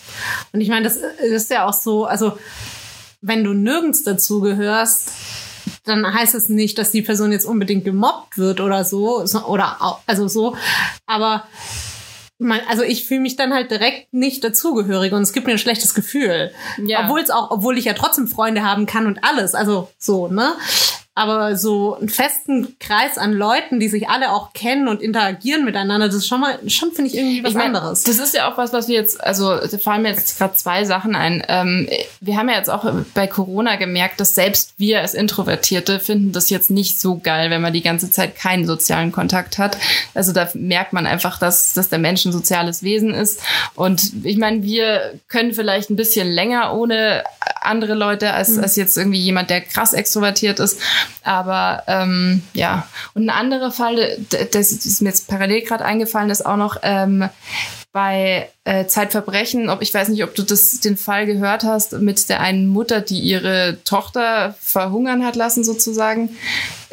[0.53, 2.39] Und ich meine, das ist ja auch so, also
[3.21, 5.11] wenn du nirgends dazugehörst,
[5.85, 9.99] dann heißt es nicht, dass die Person jetzt unbedingt gemobbt wird oder so, oder au-
[10.07, 10.57] also so,
[11.07, 11.47] aber
[12.39, 15.59] man, also ich fühle mich dann halt direkt nicht dazugehörig und es gibt mir ein
[15.59, 16.51] schlechtes Gefühl.
[16.85, 17.05] Ja.
[17.05, 20.53] Obwohl es auch, obwohl ich ja trotzdem Freunde haben kann und alles, also so, ne?
[21.17, 26.07] Aber so einen festen Kreis an Leuten, die sich alle auch kennen und interagieren miteinander,
[26.07, 28.03] das ist schon mal, schon finde ich irgendwie was Ich mein, anderes.
[28.03, 30.85] Das ist ja auch was, was wir jetzt, also da fallen mir jetzt gerade zwei
[30.85, 31.45] Sachen ein.
[31.47, 31.89] Ähm,
[32.21, 32.85] wir haben ja jetzt auch
[33.15, 37.63] bei Corona gemerkt, dass selbst wir als Introvertierte finden das jetzt nicht so geil, wenn
[37.63, 39.77] man die ganze Zeit keinen sozialen Kontakt hat.
[40.15, 43.41] Also da merkt man einfach, dass, dass der Mensch ein soziales Wesen ist.
[43.77, 47.23] Und ich meine, wir können vielleicht ein bisschen länger ohne
[47.65, 50.81] andere Leute als, als jetzt irgendwie jemand, der krass extrovertiert ist.
[51.23, 54.19] Aber ähm, ja, und ein anderer Fall,
[54.53, 57.29] das ist mir jetzt parallel gerade eingefallen, ist auch noch ähm,
[57.93, 62.31] bei äh, Zeitverbrechen, ob ich weiß nicht, ob du das den Fall gehört hast mit
[62.31, 66.31] der einen Mutter, die ihre Tochter verhungern hat lassen sozusagen.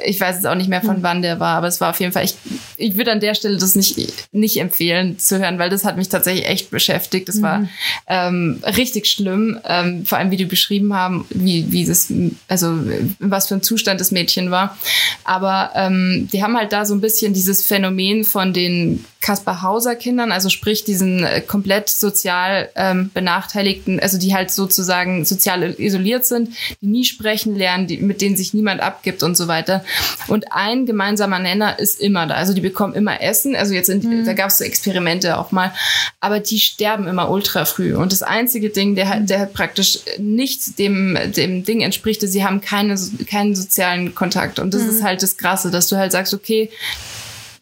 [0.03, 2.11] Ich weiß jetzt auch nicht mehr von wann der war, aber es war auf jeden
[2.11, 2.25] Fall.
[2.25, 2.35] Ich,
[2.75, 6.09] ich würde an der Stelle das nicht nicht empfehlen zu hören, weil das hat mich
[6.09, 7.29] tatsächlich echt beschäftigt.
[7.29, 7.69] Das war
[8.07, 12.11] ähm, richtig schlimm, ähm, vor allem wie die beschrieben haben, wie wie das
[12.49, 12.79] also
[13.19, 14.77] was für ein Zustand das Mädchen war.
[15.23, 19.95] Aber ähm, die haben halt da so ein bisschen dieses Phänomen von den Kaspar Hauser
[19.95, 26.25] Kindern, also sprich diesen äh, komplett sozial ähm, benachteiligten, also die halt sozusagen sozial isoliert
[26.25, 26.49] sind,
[26.81, 29.85] die nie sprechen lernen, die, mit denen sich niemand abgibt und so weiter.
[30.27, 32.33] Und ein gemeinsamer Nenner ist immer da.
[32.33, 33.55] Also die bekommen immer Essen.
[33.55, 35.71] Also jetzt in, da gab es so Experimente auch mal,
[36.19, 37.95] aber die sterben immer ultra früh.
[37.95, 42.43] Und das einzige Ding, der der halt praktisch nicht dem dem Ding entspricht, ist, sie
[42.43, 42.95] haben keine
[43.27, 44.57] keinen sozialen Kontakt.
[44.57, 46.71] Und das ist halt das Krasse, dass du halt sagst, okay,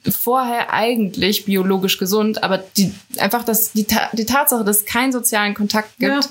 [0.09, 5.53] vorher eigentlich biologisch gesund, aber die einfach das die, die Tatsache, dass es keinen sozialen
[5.53, 6.29] Kontakt gibt,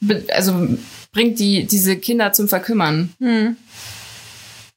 [0.00, 0.16] Ja.
[0.34, 0.68] also
[1.12, 3.12] bringt die diese Kinder zum Verkümmern.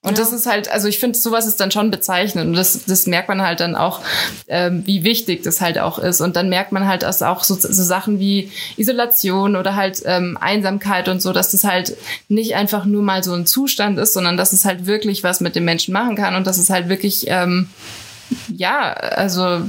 [0.06, 2.48] Und das ist halt, also ich finde, sowas ist dann schon bezeichnend.
[2.48, 4.02] Und das, das merkt man halt dann auch,
[4.50, 6.20] ähm, wie wichtig das halt auch ist.
[6.20, 10.38] Und dann merkt man halt, dass auch so, so Sachen wie Isolation oder halt ähm,
[10.42, 11.96] Einsamkeit und so, dass das halt
[12.28, 15.56] nicht einfach nur mal so ein Zustand ist, sondern dass es halt wirklich was mit
[15.56, 17.70] dem Menschen machen kann und dass es halt wirklich, ähm,
[18.56, 19.62] ja, also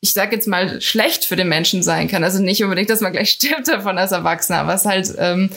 [0.00, 2.22] ich sag jetzt mal, schlecht für den Menschen sein kann.
[2.22, 5.50] Also nicht unbedingt, dass man gleich stirbt davon als Erwachsener, aber es halt ähm,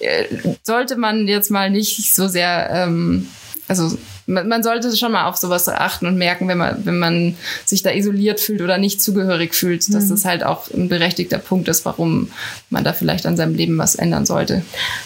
[0.00, 0.24] äh,
[0.62, 3.28] sollte man jetzt mal nicht so sehr, ähm,
[3.68, 7.36] also man, man sollte schon mal auf sowas achten und merken, wenn man, wenn man
[7.64, 11.68] sich da isoliert fühlt oder nicht zugehörig fühlt, dass das halt auch ein berechtigter Punkt
[11.68, 12.30] ist, warum
[12.70, 14.62] man da vielleicht an seinem Leben was ändern sollte.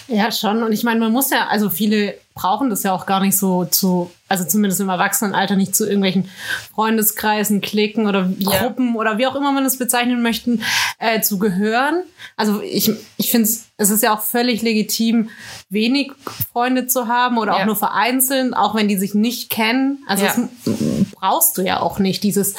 [0.07, 0.63] Ja, schon.
[0.63, 3.65] Und ich meine, man muss ja, also viele brauchen das ja auch gar nicht so
[3.65, 6.29] zu, also zumindest im Erwachsenenalter nicht zu irgendwelchen
[6.73, 8.59] Freundeskreisen, Klicken oder Ja.
[8.61, 10.63] Gruppen oder wie auch immer man es bezeichnen möchten,
[10.99, 12.03] äh, zu gehören.
[12.37, 15.29] Also ich, ich finde es, es ist ja auch völlig legitim,
[15.69, 16.11] wenig
[16.53, 17.65] Freunde zu haben oder auch Ja.
[17.65, 20.03] nur vereinzelt, auch wenn die sich nicht kennen.
[20.07, 20.35] Also Ja.
[20.35, 20.75] das
[21.11, 22.55] brauchst du ja auch nicht, dieses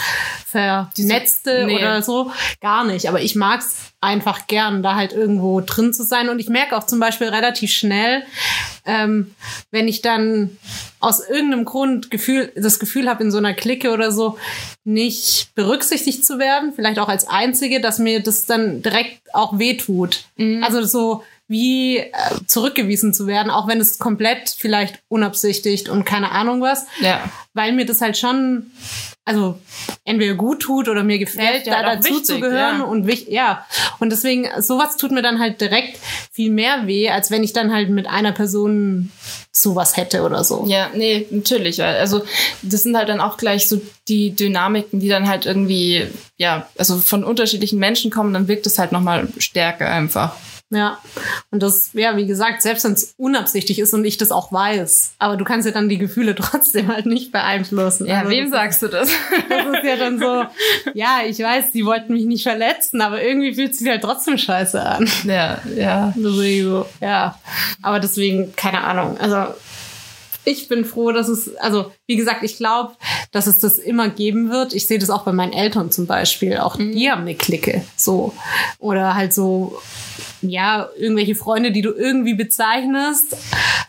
[0.47, 1.77] Vernetzte nee.
[1.77, 2.31] oder so.
[2.61, 3.09] Gar nicht.
[3.09, 6.29] Aber ich mag's einfach gern, da halt irgendwo drin zu sein.
[6.29, 8.23] Und ich merke auch zum Beispiel relativ schnell,
[8.85, 9.35] ähm,
[9.71, 10.57] wenn ich dann
[11.01, 14.39] aus irgendeinem Grund Gefühl, das Gefühl habe, in so einer Clique oder so
[14.85, 20.25] nicht berücksichtigt zu werden, vielleicht auch als Einzige, dass mir das dann direkt auch wehtut.
[20.63, 22.13] Also so wie äh,
[22.47, 27.29] zurückgewiesen zu werden, auch wenn es komplett vielleicht unabsichtigt und keine Ahnung was, Ja.
[27.55, 28.71] weil mir das halt schon,
[29.25, 29.59] also
[30.05, 32.85] entweder gut tut oder mir gefällt, Ja, da dazu wichtig, zu gehören ja.
[32.85, 33.67] und wich, ja.
[33.99, 35.99] Und deswegen, sowas tut mir dann halt direkt
[36.31, 39.11] viel mehr weh, als wenn ich dann halt mit einer Person
[39.51, 40.67] sowas hätte oder so.
[40.69, 41.83] Ja, nee, natürlich.
[41.83, 42.23] Also
[42.63, 46.99] das sind halt dann auch gleich so die Dynamiken, die dann halt irgendwie, ja, also
[46.99, 50.37] von unterschiedlichen Menschen kommen, dann wirkt es halt nochmal stärker einfach.
[50.71, 50.99] Ja.
[51.51, 55.15] Und das, ja, wie gesagt, selbst wenn es unabsichtig ist und ich das auch weiß,
[55.19, 58.07] aber du kannst ja dann die Gefühle trotzdem halt nicht beeinflussen.
[58.07, 59.09] Ja, Also wem sagst du das?
[59.49, 60.45] das ist ja dann so,
[60.95, 64.81] ja, ich weiß, die wollten mich nicht verletzen, aber irgendwie fühlt sich halt trotzdem scheiße
[64.81, 65.09] an.
[65.25, 66.13] ja, ja.
[66.17, 67.39] Deswegen ja.
[67.83, 69.19] Aber deswegen, keine Ahnung.
[69.19, 69.55] Also,
[70.45, 72.93] ich bin froh, dass es, also wie gesagt, ich glaube,
[73.31, 74.73] dass es das immer geben wird.
[74.73, 76.57] Ich sehe das auch bei meinen Eltern zum Beispiel.
[76.59, 77.83] Auch die haben eine Clique.
[77.97, 78.33] So.
[78.79, 79.79] Oder halt so,
[80.43, 83.37] ja, irgendwelche Freunde, die du irgendwie bezeichnest.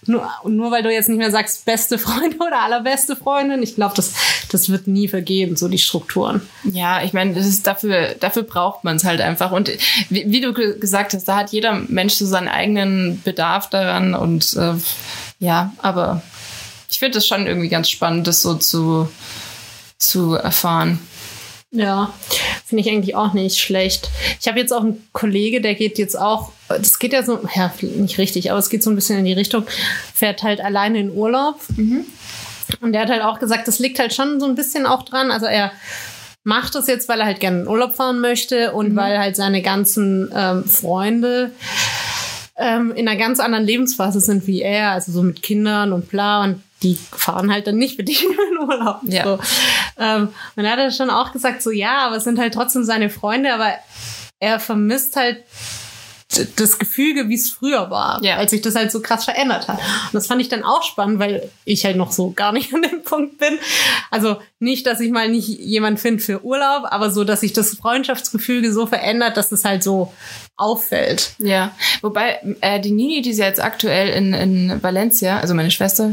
[0.05, 3.63] Nur, nur weil du jetzt nicht mehr sagst, beste Freunde oder allerbeste Freundin.
[3.63, 4.13] Ich glaube, das,
[4.51, 6.41] das wird nie vergehen, so die Strukturen.
[6.63, 9.51] Ja, ich meine, das ist dafür, dafür braucht man es halt einfach.
[9.51, 9.71] Und
[10.09, 14.13] wie, wie du ge- gesagt hast, da hat jeder Mensch so seinen eigenen Bedarf daran
[14.13, 14.73] und äh,
[15.39, 16.21] ja, aber
[16.91, 19.09] ich finde es schon irgendwie ganz spannend, das so zu,
[19.97, 20.99] zu erfahren.
[21.71, 22.13] Ja,
[22.65, 24.09] finde ich eigentlich auch nicht schlecht.
[24.41, 27.73] Ich habe jetzt auch einen Kollege, der geht jetzt auch, das geht ja so, ja,
[27.81, 29.65] nicht richtig, aber es geht so ein bisschen in die Richtung,
[30.13, 31.61] fährt halt alleine in Urlaub.
[32.81, 35.31] Und der hat halt auch gesagt, das liegt halt schon so ein bisschen auch dran.
[35.31, 35.71] Also er
[36.43, 39.61] macht das jetzt, weil er halt gerne in Urlaub fahren möchte und weil halt seine
[39.61, 41.51] ganzen ähm, Freunde
[42.57, 46.43] ähm, in einer ganz anderen Lebensphase sind wie er, also so mit Kindern und bla
[46.43, 49.01] und die fahren halt dann nicht mit ihm in Urlaub.
[49.03, 49.23] Ja.
[49.23, 49.39] So.
[49.97, 52.83] Ähm, und er hat dann schon auch gesagt, so ja, aber es sind halt trotzdem
[52.83, 53.73] seine Freunde, aber
[54.39, 55.43] er vermisst halt
[56.55, 58.37] das Gefüge, wie es früher war, Ja.
[58.37, 59.77] als sich das halt so krass verändert hat.
[59.79, 62.81] Und das fand ich dann auch spannend, weil ich halt noch so gar nicht an
[62.83, 63.59] dem Punkt bin.
[64.11, 67.75] Also nicht, dass ich mal nicht jemand finde für Urlaub, aber so, dass sich das
[67.75, 70.13] Freundschaftsgefüge so verändert, dass es halt so
[70.61, 71.33] auffällt.
[71.39, 75.71] Ja, wobei äh, die Nini, die ist ja jetzt aktuell in, in Valencia, also meine
[75.71, 76.11] Schwester,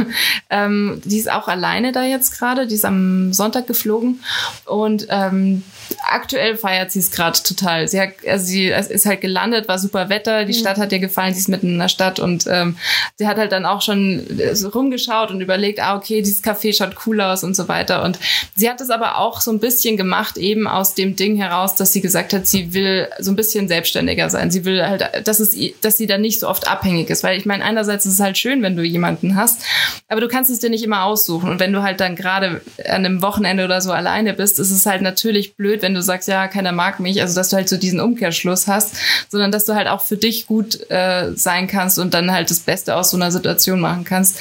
[0.50, 4.22] ähm, die ist auch alleine da jetzt gerade, die ist am Sonntag geflogen
[4.64, 5.62] und ähm,
[6.10, 7.88] aktuell feiert sie es gerade total.
[7.88, 11.34] Sie hat, also sie ist halt gelandet, war super Wetter, die Stadt hat ihr gefallen,
[11.34, 12.76] sie ist mitten in der Stadt und ähm,
[13.16, 14.24] sie hat halt dann auch schon
[14.54, 18.18] so rumgeschaut und überlegt, ah okay, dieses Café schaut cool aus und so weiter und
[18.56, 21.92] sie hat es aber auch so ein bisschen gemacht, eben aus dem Ding heraus, dass
[21.92, 24.50] sie gesagt hat, sie will so ein bisschen selbstständiger sein.
[24.50, 27.46] Sie will halt, dass es, dass sie dann nicht so oft abhängig ist, weil ich
[27.46, 29.62] meine, einerseits ist es halt schön, wenn du jemanden hast,
[30.08, 33.04] aber du kannst es dir nicht immer aussuchen und wenn du halt dann gerade an
[33.04, 36.48] einem Wochenende oder so alleine bist, ist es halt natürlich blöd, wenn du sagst, ja,
[36.48, 38.94] keiner mag mich, also dass du halt so diesen Umkehrschluss hast,
[39.28, 42.60] sondern dass du halt auch für dich gut äh, sein kannst und dann halt das
[42.60, 44.40] Beste aus so einer Situation machen kannst.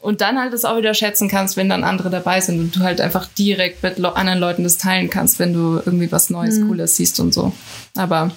[0.00, 2.80] Und dann halt es auch wieder schätzen kannst, wenn dann andere dabei sind und du
[2.80, 6.96] halt einfach direkt mit anderen Leuten das teilen kannst, wenn du irgendwie was Neues, Cooles
[6.96, 7.52] siehst und so.
[7.96, 8.30] Aber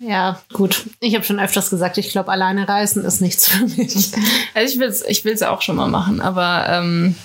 [0.00, 0.86] Ja, gut.
[1.00, 4.12] Ich habe schon öfters gesagt, ich glaube, alleine reisen ist nichts für mich.
[4.54, 7.16] also ich will's, ich will's auch schon mal machen, aber ähm,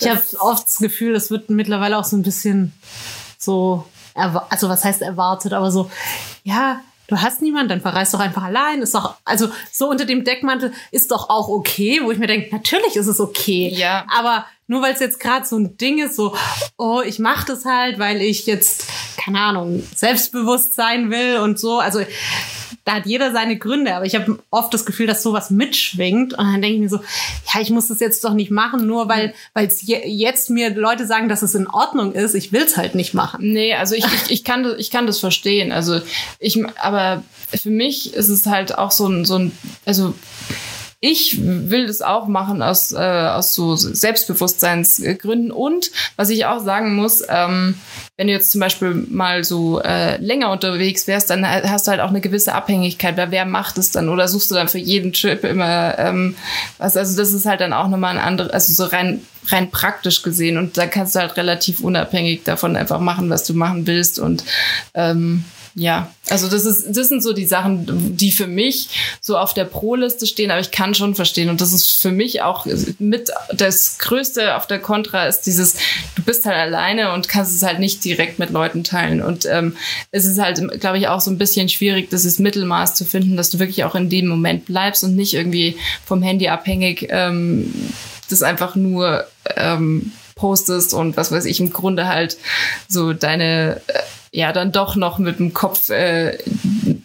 [0.00, 2.72] Ich habe oft das Gefühl, es wird mittlerweile auch so ein bisschen
[3.38, 5.90] so, also was heißt erwartet, aber so,
[6.44, 8.80] ja, du hast niemanden, dann verreist doch einfach allein.
[8.80, 12.54] Ist doch, also so unter dem Deckmantel ist doch auch okay, wo ich mir denke,
[12.54, 13.70] natürlich ist es okay.
[13.74, 14.06] Ja.
[14.16, 16.34] Aber nur weil es jetzt gerade so ein Ding ist, so,
[16.78, 18.84] oh, ich mache das halt, weil ich jetzt,
[19.16, 21.78] keine Ahnung, selbstbewusst sein will und so.
[21.78, 22.00] Also
[22.84, 26.34] da hat jeder seine Gründe, aber ich habe oft das Gefühl, dass sowas mitschwingt.
[26.34, 27.00] Und dann denke ich mir so,
[27.52, 31.06] ja, ich muss das jetzt doch nicht machen, nur weil es je, jetzt mir Leute
[31.06, 32.34] sagen, dass es in Ordnung ist.
[32.34, 33.40] Ich will es halt nicht machen.
[33.52, 35.72] Nee, also ich, ich, ich, kann, ich kann das verstehen.
[35.72, 36.00] Also
[36.38, 37.22] ich, aber
[37.54, 39.52] für mich ist es halt auch so ein, so ein
[39.86, 40.14] also
[41.04, 45.50] ich will das auch machen aus, äh, aus so Selbstbewusstseinsgründen.
[45.50, 47.74] Und was ich auch sagen muss, ähm,
[48.16, 52.00] wenn du jetzt zum Beispiel mal so äh, länger unterwegs wärst, dann hast du halt
[52.00, 53.18] auch eine gewisse Abhängigkeit.
[53.18, 54.08] Weil wer macht es dann?
[54.08, 56.36] Oder suchst du dann für jeden Trip immer ähm,
[56.78, 56.96] was?
[56.96, 60.56] Also das ist halt dann auch nochmal ein anderes, also so rein rein praktisch gesehen.
[60.56, 64.18] Und da kannst du halt relativ unabhängig davon einfach machen, was du machen willst.
[64.18, 64.42] Und
[64.94, 65.44] ähm,
[65.76, 68.88] ja, also das ist, das sind so die Sachen, die für mich
[69.20, 71.50] so auf der Pro-Liste stehen, aber ich kann schon verstehen.
[71.50, 72.64] Und das ist für mich auch
[73.00, 75.74] mit das Größte auf der Contra ist dieses,
[76.14, 79.20] du bist halt alleine und kannst es halt nicht direkt mit Leuten teilen.
[79.20, 79.76] Und ähm,
[80.12, 83.50] es ist halt, glaube ich, auch so ein bisschen schwierig, dieses Mittelmaß zu finden, dass
[83.50, 87.74] du wirklich auch in dem Moment bleibst und nicht irgendwie vom Handy abhängig ähm,
[88.30, 92.38] das einfach nur ähm, postest und was weiß ich, im Grunde halt
[92.88, 94.00] so deine äh,
[94.34, 96.36] ja dann doch noch mit dem Kopf äh,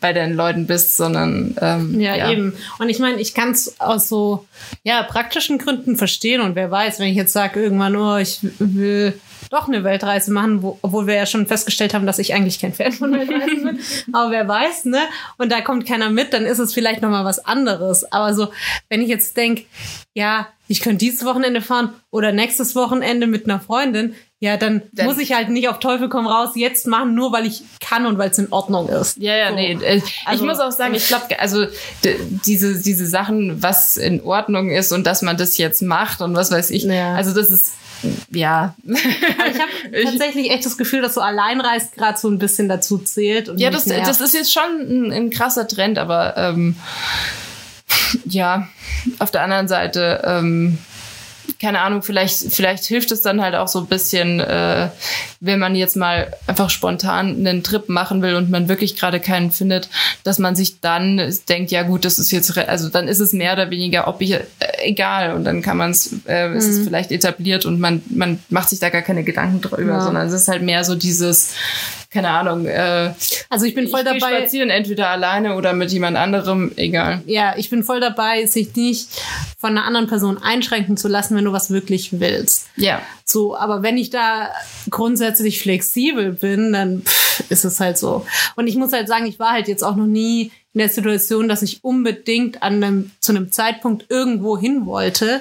[0.02, 2.56] bei deinen Leuten bist, sondern ähm, Ja, eben.
[2.80, 4.48] Und ich meine, ich kann es aus so
[4.84, 6.42] ja, praktischen Gründen verstehen.
[6.42, 9.14] Und wer weiß, wenn ich jetzt sage, irgendwann nur, ich will
[9.52, 12.74] doch eine Weltreise machen, wo, obwohl wir ja schon festgestellt haben, dass ich eigentlich kein
[12.74, 13.80] Fan von Weltreisen bin.
[14.14, 15.02] Aber wer weiß, ne?
[15.38, 18.12] Und da kommt keiner mit, dann ist es vielleicht nochmal was anderes.
[18.12, 18.52] Aber so,
[18.90, 19.66] wenn ich jetzt denk,
[20.16, 25.06] ja, ich könnte dieses Wochenende fahren oder nächstes Wochenende mit einer Freundin, ja, dann, Dann-
[25.06, 28.18] muss ich halt nicht auf Teufel komm raus jetzt machen, nur weil ich kann und
[28.18, 29.18] weil es in Ordnung ist.
[29.18, 29.56] Ja, ja, So.
[29.56, 29.74] nee.
[29.74, 31.66] Äh, Also- ich muss auch sagen, ich glaube, also
[32.46, 36.52] diese, diese Sachen, was in Ordnung ist und dass man das jetzt macht und was
[36.52, 37.16] weiß ich, Ja.
[37.16, 37.74] also das ist,
[38.32, 38.76] ja.
[38.88, 38.94] Aber
[39.52, 43.50] ich habe tatsächlich echt das Gefühl, dass so Alleinreist gerade so ein bisschen dazu zählt.
[43.50, 44.08] Und Ja, das, nervt.
[44.08, 46.78] das ist jetzt schon ein, ein krasser Trend, aber ähm,
[48.26, 48.68] ja,
[49.20, 50.78] auf der anderen Seite, ähm,
[51.60, 54.90] keine Ahnung, vielleicht, vielleicht hilft es dann halt auch so ein bisschen, äh,
[55.40, 59.52] wenn man jetzt mal einfach spontan einen Trip machen will und man wirklich gerade keinen
[59.52, 59.90] findet,
[60.24, 63.54] dass man sich dann denkt, ja gut, das ist jetzt, also dann ist es mehr
[63.54, 64.44] oder weniger, ob ich, äh,
[64.84, 68.70] egal, und dann kann man es, äh, ist es vielleicht etabliert und man, man macht
[68.70, 70.02] sich da gar keine Gedanken drüber, Ja.
[70.02, 71.54] sondern es ist halt mehr so dieses,
[72.12, 73.14] keine Ahnung, äh,
[73.50, 74.40] Also ich bin voll ich dabei.
[74.40, 77.22] spazieren, entweder alleine oder mit jemand anderem, egal.
[77.26, 79.10] Ja, ich bin voll dabei, sich nicht
[79.58, 82.68] von einer anderen Person einschränken zu lassen, wenn du was wirklich willst.
[82.76, 83.02] Ja.
[83.26, 84.50] So, aber wenn ich da
[84.90, 88.26] grundsätzlich flexibel bin, dann pff, ist es halt so.
[88.56, 91.48] Und ich muss halt sagen, ich war halt jetzt auch noch nie in der Situation,
[91.48, 95.40] dass ich unbedingt an einem, zu einem Zeitpunkt irgendwo hin wollte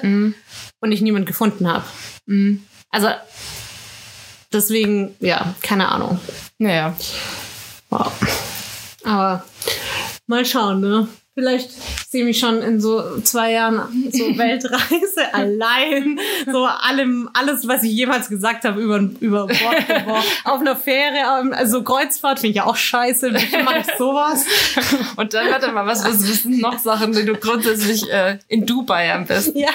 [0.81, 1.85] und ich niemand gefunden habe.
[2.91, 3.07] Also
[4.51, 6.19] deswegen, ja, keine Ahnung.
[6.57, 6.95] Naja.
[7.89, 8.11] Wow.
[9.03, 9.43] Aber
[10.27, 11.07] mal schauen, ne?
[11.39, 11.71] Vielleicht
[12.09, 17.83] sehe ich mich schon in so zwei Jahren so Weltreise allein, so allem, alles, was
[17.83, 20.27] ich jemals gesagt habe, über, über Bord geworfen.
[20.43, 23.33] Auf einer Fähre, ähm, also Kreuzfahrt finde ich ja auch scheiße.
[23.33, 24.45] Wie mache ich sowas?
[25.15, 28.65] Und dann warte mal, was, was, was sind noch Sachen, die du grundsätzlich äh, in
[28.65, 29.57] Dubai am besten?
[29.57, 29.69] Ja.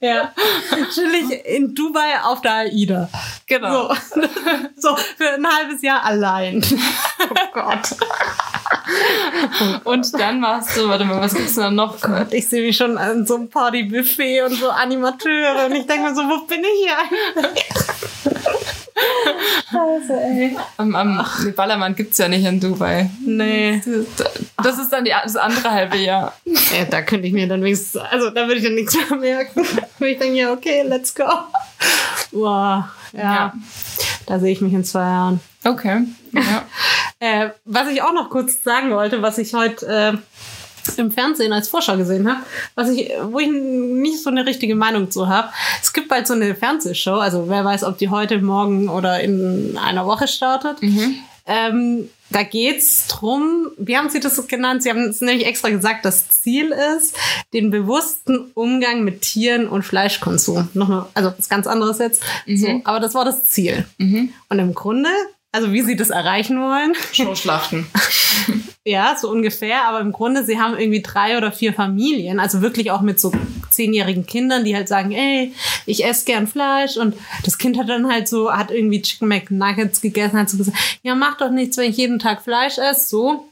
[0.00, 0.32] Ja.
[0.94, 3.08] Chillig in Dubai auf der AIDA.
[3.46, 3.92] Genau.
[3.94, 4.20] So.
[4.76, 6.64] so, für ein halbes Jahr allein.
[7.30, 7.96] Oh Gott.
[9.84, 11.96] Und dann machst du, warte mal, was gibt's denn noch?
[12.30, 16.14] Ich sehe mich schon an so einem Partybuffet und so Animateure und ich denke mir
[16.14, 17.64] so, wo bin ich hier eigentlich?
[19.70, 20.56] Scheiße, ey.
[20.76, 21.24] Am, am
[21.54, 23.10] Ballermann gibt's ja nicht in Dubai.
[23.24, 23.80] Nee.
[24.62, 26.34] Das ist dann die, das andere halbe Jahr.
[26.44, 29.64] Ja, da könnte ich mir dann wenigstens, also da würde ich dann nichts mehr merken.
[29.98, 31.24] Würde ich denke, ja, okay, let's go.
[32.32, 33.22] Wow, ja.
[33.22, 33.52] Ja.
[34.26, 35.40] Da sehe ich mich in zwei Jahren.
[35.68, 36.04] Okay.
[36.32, 36.64] Ja.
[37.20, 41.68] Äh, was ich auch noch kurz sagen wollte, was ich heute äh, im Fernsehen als
[41.68, 42.42] Vorschau gesehen habe,
[42.76, 45.48] was ich, wo ich nicht so eine richtige Meinung zu habe.
[45.82, 49.76] Es gibt bald so eine Fernsehshow, also wer weiß, ob die heute, morgen oder in
[49.76, 50.78] einer Woche startet.
[51.46, 54.82] Ähm, da geht's drum, wie haben Sie das genannt?
[54.82, 57.16] Sie haben es nämlich extra gesagt, das Ziel ist,
[57.54, 60.68] den bewussten Umgang mit Tieren und Fleischkonsum.
[60.74, 62.22] Nochmal, also was ganz anderes jetzt.
[62.46, 63.86] So, aber das war das Ziel.
[64.50, 65.08] Und im Grunde,
[65.52, 67.86] also wie Sie das erreichen wollen, Showschlachten.
[68.84, 69.84] ja, so ungefähr.
[69.84, 73.32] Aber im Grunde, sie haben irgendwie drei oder vier Familien, also wirklich auch mit so
[73.70, 75.54] zehnjährigen Kindern, die halt sagen, ey,
[75.86, 76.96] ich esse gern Fleisch.
[76.96, 80.76] Und das Kind hat dann halt so, hat irgendwie Chicken McNuggets gegessen, hat so gesagt,
[81.02, 83.48] ja, mach doch nichts, wenn ich jeden Tag Fleisch esse, so.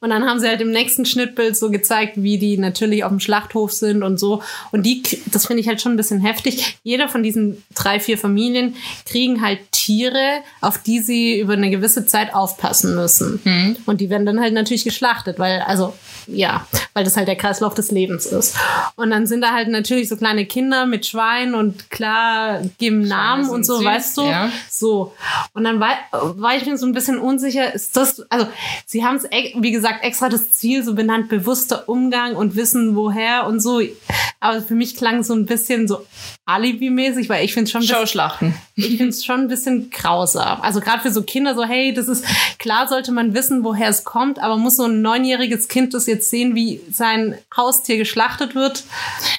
[0.00, 3.20] Und dann haben sie halt im nächsten Schnittbild so gezeigt, wie die natürlich auf dem
[3.20, 4.42] Schlachthof sind und so.
[4.72, 6.78] Und die, das finde ich halt schon ein bisschen heftig.
[6.82, 8.74] Jeder von diesen drei, vier Familien
[9.06, 13.40] kriegen halt Tiere, auf die sie über eine gewisse Zeit aufpassen müssen.
[13.86, 15.94] Und die werden dann halt natürlich geschlachtet, weil, also,
[16.26, 18.56] ja, weil das halt der Kreislauf des Lebens ist.
[18.96, 23.48] Und dann sind da halt natürlich so kleine Kinder mit Schwein und klar geben Namen
[23.48, 24.22] und so, süß, weißt du?
[24.22, 24.50] ja.
[24.70, 25.14] So.
[25.52, 28.46] Und dann war, war ich mir so ein bisschen unsicher, ist das, also
[28.92, 33.46] sie haben es, wie gesagt, extra das Ziel so benannt, bewusster Umgang und wissen woher
[33.46, 33.80] und so.
[34.38, 36.04] Aber für mich klang es so ein bisschen so
[36.44, 38.54] Alibi-mäßig, weil ich finde es schon, ein bisschen- Showschlachten.
[38.74, 40.60] ich finde es schon ein bisschen grausam.
[40.60, 42.24] Also gerade für so Kinder so, hey, das ist,
[42.58, 46.28] klar sollte man wissen, woher es kommt, aber muss so ein neunjähriges Kind das jetzt
[46.30, 48.82] sehen, wie sein Haustier geschlachtet wird?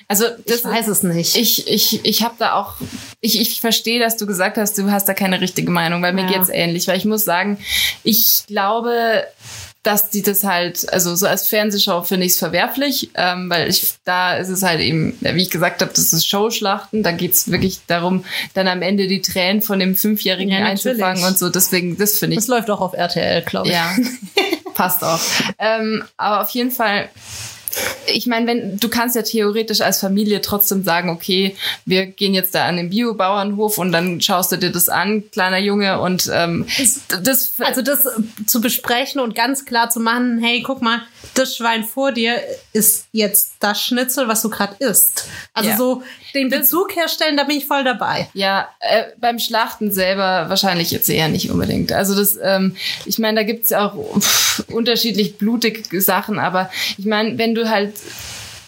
[0.08, 1.36] Also das Ich weiß es nicht.
[1.36, 2.76] Ich, ich, ich habe da auch,
[3.20, 6.22] ich, ich verstehe, dass du gesagt hast, du hast da keine richtige Meinung, weil mir
[6.30, 6.38] Ja.
[6.38, 6.88] geht's ähnlich.
[6.88, 7.58] Weil ich muss sagen,
[8.04, 9.24] ich glaube,
[9.84, 13.94] dass die das halt, also so als Fernsehshow finde ich es verwerflich, ähm, weil ich,
[14.06, 17.82] da ist es halt eben, wie ich gesagt habe, das ist Showschlachten, da geht's wirklich
[17.88, 18.24] darum,
[18.54, 21.50] dann am Ende die Tränen von dem Fünfjährigen Ja, einzufangen und so.
[21.50, 23.74] Deswegen, das finde ich das läuft auch auf RTL, glaube ich.
[23.74, 23.94] ja,
[24.74, 25.20] passt auch.
[25.60, 27.10] Ähm, aber auf jeden Fall,
[28.07, 31.55] ich meine, wenn du kannst ja theoretisch als Familie trotzdem sagen, okay,
[31.86, 35.59] wir gehen jetzt da an den Biobauernhof und dann schaust du dir das an, kleiner
[35.59, 36.65] Junge, und ähm,
[37.24, 38.07] das Also das
[38.45, 41.01] zu besprechen und ganz klar zu machen, hey, guck mal,
[41.34, 42.39] das Schwein vor dir
[42.74, 45.26] ist jetzt das Schnitzel, was du gerade isst.
[45.53, 45.78] Also Ja.
[45.78, 46.03] so
[46.34, 48.28] den Bezug herstellen, da bin ich voll dabei.
[48.34, 51.91] Ja, äh, beim Schlachten selber wahrscheinlich jetzt eher nicht unbedingt.
[51.91, 57.05] Also das, ähm, ich meine, da gibt's ja auch pff, unterschiedlich blutige Sachen, aber ich
[57.05, 57.93] meine, wenn du halt,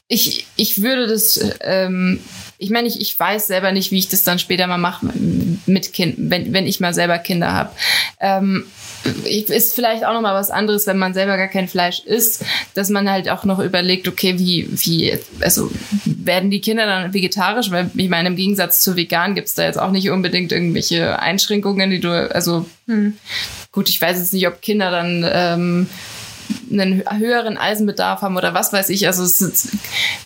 [0.08, 2.20] ich, ich würde das, ähm,
[2.58, 5.08] ich meine, ich, ich weiß selber nicht, wie ich das dann später mal mache
[5.66, 7.72] mit Kind, wenn, wenn ich mal selber Kinder habe.
[8.20, 8.66] Ähm,
[9.26, 12.44] ist vielleicht auch noch mal was anderes, wenn man selber gar kein Fleisch isst,
[12.74, 15.70] dass man halt auch noch überlegt, okay, wie, wie, also
[16.06, 17.70] werden die Kinder dann vegetarisch?
[17.72, 21.92] Weil ich meine, im Gegensatz zu vegan gibt's da jetzt auch nicht unbedingt irgendwelche Einschränkungen,
[21.92, 22.66] die du, also
[23.72, 25.90] gut, ich weiß jetzt nicht, ob Kinder dann ähm,
[26.72, 29.08] einen höheren Eisenbedarf haben oder was weiß ich.
[29.08, 29.70] Also es ist,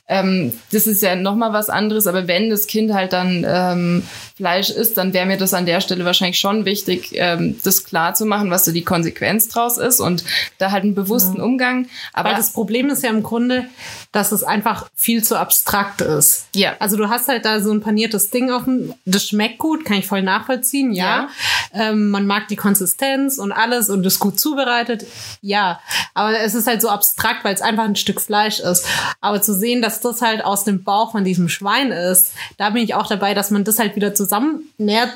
[0.08, 4.04] ähm, das ist ja nochmal was anderes, aber wenn das Kind halt dann ähm,
[4.36, 8.14] Fleisch isst, dann wäre mir das an der Stelle wahrscheinlich schon wichtig, ähm, das klar
[8.14, 10.24] zu machen, was so die Konsequenz draus ist und
[10.58, 11.88] da halt einen bewussten Umgang.
[12.14, 13.66] Aber Weil das Problem ist ja im Grunde,
[14.12, 16.45] dass es einfach viel zu abstrakt ist.
[16.55, 16.76] Ja.
[16.80, 19.97] Also du hast halt da so ein paniertes Ding auf dem, das schmeckt gut, kann
[19.97, 21.30] ich voll nachvollziehen, ja.
[21.74, 25.05] Ähm, man mag die Konsistenz und alles und ist gut zubereitet,
[25.41, 25.80] ja.
[26.16, 28.86] Aber es ist halt so abstrakt, weil es einfach ein Stück Fleisch ist.
[29.22, 32.84] Aber zu sehen, dass das halt aus dem Bauch von diesem Schwein ist, da bin
[32.84, 35.10] ich auch dabei, dass man das halt wieder zusammen näher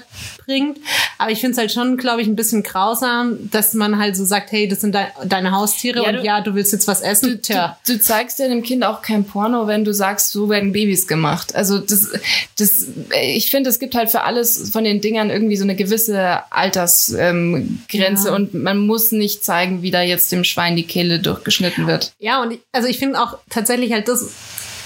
[0.45, 0.77] bringt.
[1.17, 4.23] Aber ich finde es halt schon, glaube ich, ein bisschen grausam, dass man halt so
[4.25, 7.01] sagt, hey, das sind de deine Haustiere Ja, und du- ja, du willst jetzt was
[7.01, 7.29] essen.
[7.29, 7.77] Du, Tja.
[7.87, 11.07] du, du zeigst ja dem Kind auch kein Porno, wenn du sagst, so werden Babys
[11.07, 11.55] gemacht.
[11.55, 12.09] Also das,
[12.57, 12.87] das,
[13.21, 17.19] ich finde, es gibt halt für alles von den Dingern irgendwie so eine gewisse Altersgrenze
[17.19, 18.33] ähm, Ja.
[18.35, 22.13] und man muss nicht zeigen, wie da jetzt dem Schwein die Kehle durchgeschnitten wird.
[22.19, 24.29] Ja, und ich, also ich finde auch tatsächlich halt das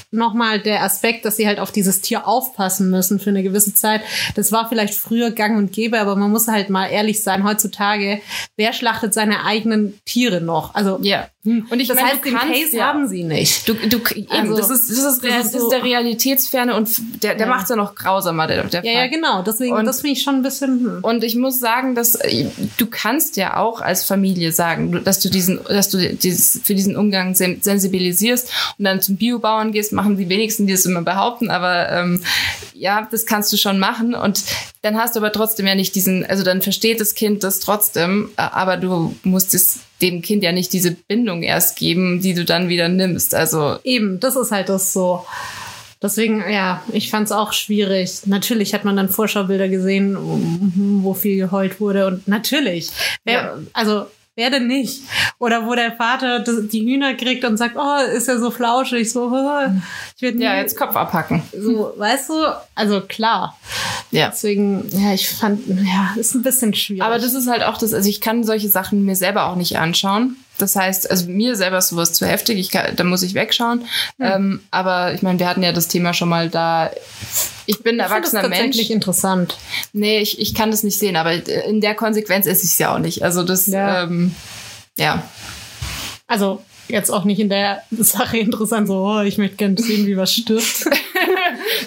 [0.10, 4.02] nochmal der Aspekt, dass sie halt auf dieses Tier aufpassen müssen für eine gewisse Zeit.
[4.36, 8.22] Das war vielleicht früher gang und gäbe, aber man muss halt mal ehrlich sein, heutzutage,
[8.56, 10.74] wer schlachtet seine eigenen Tiere noch?
[10.76, 11.28] Also, Ja.
[11.70, 13.68] Und ich das meine, heißt, du den kannst Case ja- haben sie nicht.
[13.68, 16.76] Du, du, eben, Also, das ist, das ist, der das ist so- ist der Realitätsferne
[16.76, 16.90] und
[17.24, 17.54] der, der Ja.
[17.54, 19.02] macht's ja noch grausamer, der, der Ja, Fall.
[19.04, 19.42] ja, genau.
[19.44, 20.80] Deswegen, Und- das finde ich schon ein bisschen.
[20.80, 21.00] Hm.
[21.02, 25.30] Und ich muss sagen, dass äh, du kannst ja auch als Familie sagen, dass du
[25.30, 30.18] diesen, dass du dieses, für diesen Umgang sen- sensibilisierst und dann zum Biobauern gehst, machen
[30.18, 32.22] die wenigsten, die es immer behaupten, aber ähm,
[32.74, 34.44] ja, das kannst du schon machen und
[34.82, 38.30] dann hast du aber trotzdem ja nicht diesen, also dann versteht das Kind das trotzdem,
[38.36, 42.70] aber du musst es dem Kind ja nicht diese Bindung erst geben, die du dann
[42.70, 43.34] wieder nimmst.
[43.34, 45.26] Also Eben, das ist halt das so.
[46.02, 48.22] Deswegen, ja, ich fand es auch schwierig.
[48.26, 50.16] Natürlich hat man dann Vorschaubilder gesehen,
[51.02, 52.06] wo viel geheult wurde.
[52.06, 52.90] Und natürlich,
[53.24, 53.58] wer, Ja.
[53.74, 54.06] also
[54.38, 55.02] wer denn nicht?
[55.40, 59.32] Oder wo der Vater die Hühner kriegt und sagt, oh, ist ja so flauschig, so,
[59.34, 59.72] oh,
[60.16, 61.42] ich werde ja, jetzt Kopf abhacken.
[61.52, 62.36] so, weißt du?
[62.76, 63.58] Also klar.
[64.12, 64.30] Ja.
[64.30, 67.04] Deswegen, ja, ich fand, ja, ist ein bisschen schwierig.
[67.04, 69.78] Aber das ist halt auch das, also ich kann solche Sachen mir selber auch nicht
[69.78, 70.38] anschauen.
[70.58, 73.86] Das heißt, also mir selber ist sowas zu heftig, ich kann, da muss ich wegschauen.
[74.20, 76.90] Ähm, aber ich meine, wir hatten ja das Thema schon mal da.
[77.66, 78.90] Ich bin ein das erwachsener tatsächlich Mensch.
[78.90, 79.58] interessant.
[79.94, 82.94] Nee, ich, ich kann das nicht sehen, aber in der Konsequenz esse ich es ja
[82.96, 83.24] auch nicht.
[83.24, 84.04] Also das, Ja.
[84.04, 84.34] ähm,
[84.98, 85.24] ja.
[86.28, 90.18] Also jetzt auch nicht in der Sache interessant, so, oh, ich möchte gerne sehen, wie
[90.18, 90.86] was stirbt.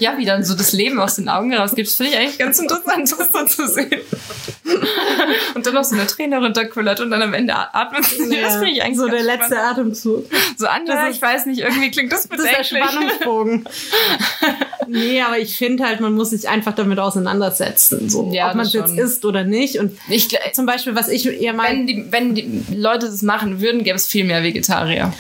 [0.01, 2.59] Ja, wie dann so das Leben aus den Augen rausgeht, das finde ich eigentlich ganz
[2.59, 4.01] interessant, das so zu sehen.
[5.55, 8.41] Und dann noch so eine Träne runterkullert und dann am Ende atmet sie.
[8.41, 9.71] Das finde ich eigentlich so der letzte spannend.
[9.79, 10.25] Atemzug.
[10.57, 12.85] So ist- ich weiß nicht, irgendwie klingt das Das ist der bedenklich.
[12.85, 13.65] Spannungsbogen.
[14.89, 18.67] nee, aber ich finde halt, man muss sich einfach damit auseinandersetzen, so, Ja, ob man
[18.67, 19.79] es jetzt isst oder nicht.
[19.79, 23.61] Und Ich, zum Beispiel, was ich eher meine, wenn, die, wenn die Leute das machen
[23.61, 25.13] würden, gäbe es viel mehr Vegetarier.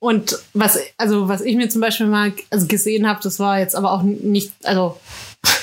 [0.00, 3.74] Und was, also was ich mir zum Beispiel mal also gesehen habe, das war jetzt
[3.74, 4.98] aber auch nicht, also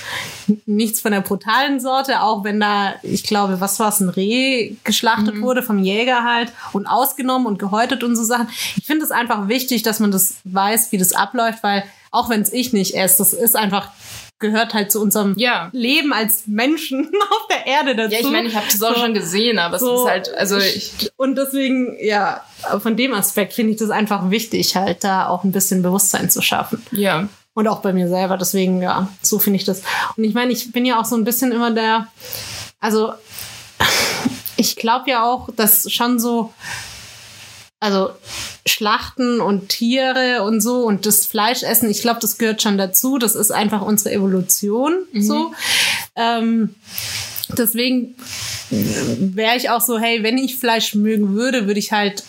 [0.66, 4.76] nichts von der brutalen Sorte, auch wenn da, ich glaube, was war es, ein Reh
[4.84, 8.50] geschlachtet wurde vom Jäger halt und ausgenommen und gehäutet und so Sachen.
[8.76, 12.42] Ich finde es einfach wichtig, dass man das weiß, wie das abläuft, weil auch wenn
[12.42, 13.92] es ich nicht esse, das ist einfach
[14.46, 15.70] gehört halt zu unserem Ja.
[15.74, 18.14] Leben als Menschen auf der Erde dazu.
[18.14, 19.02] Ja, ich meine, ich habe das auch So.
[19.02, 19.94] schon gesehen, aber So.
[19.94, 22.42] es ist halt, also ich, und deswegen, ja,
[22.82, 26.42] von dem Aspekt finde ich das einfach wichtig, halt da auch ein bisschen Bewusstsein zu
[26.42, 26.84] schaffen.
[26.92, 27.28] ja.
[27.58, 28.36] Und auch bei mir selber.
[28.38, 29.82] Deswegen, ja, so finde ich das.
[30.18, 32.08] Und ich meine, ich bin ja auch so ein bisschen immer der,
[32.82, 33.14] also
[34.58, 36.54] ich glaube ja auch, dass schon so,
[37.80, 38.10] also
[38.66, 43.18] Schlachten und Tiere und so und das Fleischessen, ich glaube, das gehört schon dazu.
[43.18, 45.54] Das ist einfach unsere Evolution so.
[46.16, 46.76] Ähm,
[47.50, 48.16] deswegen
[48.70, 52.24] wäre ich auch so, hey, wenn ich Fleisch mögen würde, würde ich halt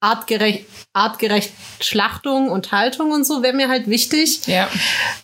[0.00, 4.46] artgerecht, artgerecht Schlachtung und Haltung und so wäre mir halt wichtig.
[4.46, 4.68] Ja.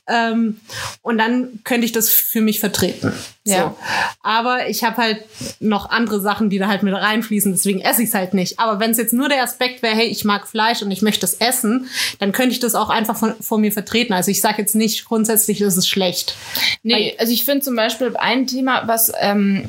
[0.06, 0.60] Ähm,
[1.02, 3.12] und dann könnte ich das für mich vertreten.
[3.44, 3.62] Ja.
[3.62, 3.76] So.
[4.22, 5.24] Aber ich habe halt
[5.58, 8.60] noch andere Sachen, die da halt mit reinfließen, deswegen esse ich es halt nicht.
[8.60, 11.26] Aber wenn es jetzt nur der Aspekt wäre, hey, ich mag Fleisch und ich möchte
[11.26, 11.88] es essen,
[12.20, 14.12] dann könnte ich das auch einfach von, vor mir vertreten.
[14.12, 16.36] Also ich sage jetzt nicht grundsätzlich, ist schlecht.
[16.82, 19.68] Nee, also ich finde zum Beispiel ein Thema, was, ähm,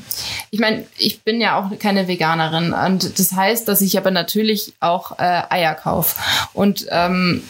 [0.52, 4.74] ich meine, ich bin ja auch keine Veganerin und das heißt, dass ich aber natürlich
[4.80, 5.87] auch äh, Eier kaufe.
[6.54, 7.44] Und ähm,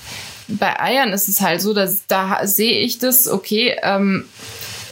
[0.48, 4.26] bei Eiern ist es halt so, dass da sehe ich das, okay, ähm,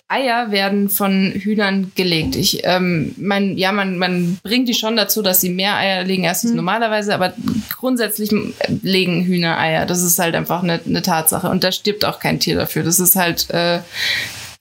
[0.07, 2.35] Eier werden von Hühnern gelegt.
[2.35, 6.27] Ich, ähm, man, ja, man, man bringt die schon dazu, dass sie mehr Eier legen
[6.27, 7.33] als sie normalerweise, aber
[7.75, 8.29] grundsätzlich
[8.83, 9.87] legen Hühner Eier.
[9.87, 11.49] Das ist halt einfach eine, eine Tatsache.
[11.49, 12.83] Und da stirbt auch kein Tier dafür.
[12.83, 13.79] Das ist halt äh,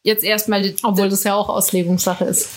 [0.03, 2.49] jetzt erstmal die, Obwohl das ja auch Auslegungssache ist.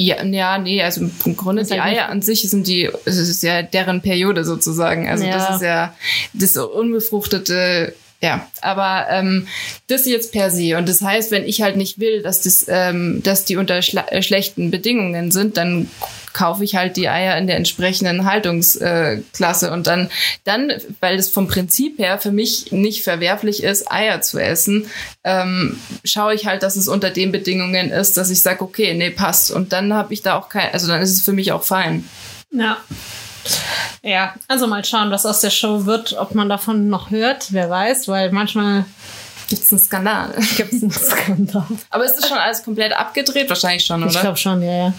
[0.00, 3.16] Ja, ja, nee, also im Grunde die halt nicht- Eier an sich sind die, es
[3.16, 5.08] ist ja deren Periode sozusagen.
[5.08, 5.32] Also Ja.
[5.32, 5.94] das ist ja
[6.34, 8.48] das unbefruchtete, ja.
[8.62, 9.46] Aber ähm,
[9.86, 10.76] das jetzt per se.
[10.76, 14.22] Und das heißt, wenn ich halt nicht will, dass das, ähm, dass die unter äh,
[14.22, 15.88] schlechten Bedingungen sind, dann
[16.32, 20.10] kaufe ich halt die Eier in der entsprechenden Haltungsklasse äh, und dann,
[20.44, 24.86] dann, weil das vom Prinzip her für mich nicht verwerflich ist, Eier zu essen,
[25.24, 29.10] ähm, schaue ich halt, dass es unter den Bedingungen ist, dass ich sage, okay, nee,
[29.10, 29.50] passt.
[29.50, 32.08] Und dann habe ich da auch kein, also dann ist es für mich auch fein.
[32.50, 32.78] Ja.
[34.02, 37.68] Ja, also mal schauen, was aus der Show wird, ob man davon noch hört, wer
[37.70, 38.84] weiß, weil manchmal
[39.48, 40.34] Gibt es einen Skandal?
[40.56, 41.64] gibt es einen Skandal.
[41.90, 43.48] Aber ist das schon alles komplett abgedreht?
[43.48, 44.20] Wahrscheinlich schon, Ich oder?
[44.20, 44.94] glaube schon, ja, ja.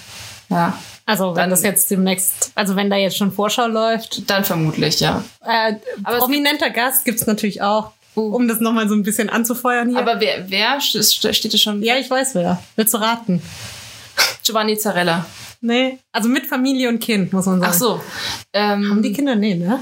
[0.50, 0.78] ja.
[1.06, 4.30] Also wenn Dann- das jetzt demnächst, also wenn da jetzt schon Vorschau läuft.
[4.30, 5.24] Dann vermutlich, ja.
[5.46, 9.90] Äh, Aber es prominenter Gast gibt's natürlich auch, um das nochmal so ein bisschen anzufeuern
[9.90, 10.00] hier.
[10.00, 11.82] Aber wer, wer st- steht es schon?
[11.84, 12.62] ja, ich weiß wer.
[12.76, 13.42] Willst du raten?
[14.44, 15.26] Giovanni Zarella.
[15.62, 17.72] Nee, also mit Familie und Kind, muss man sagen.
[17.74, 18.02] Ach so.
[18.54, 19.36] Ähm, Haben die Kinder?
[19.36, 19.80] Nee, ne?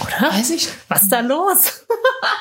[0.00, 0.32] Oder?
[0.32, 0.68] Weiß ich.
[0.88, 1.84] Was ist da los?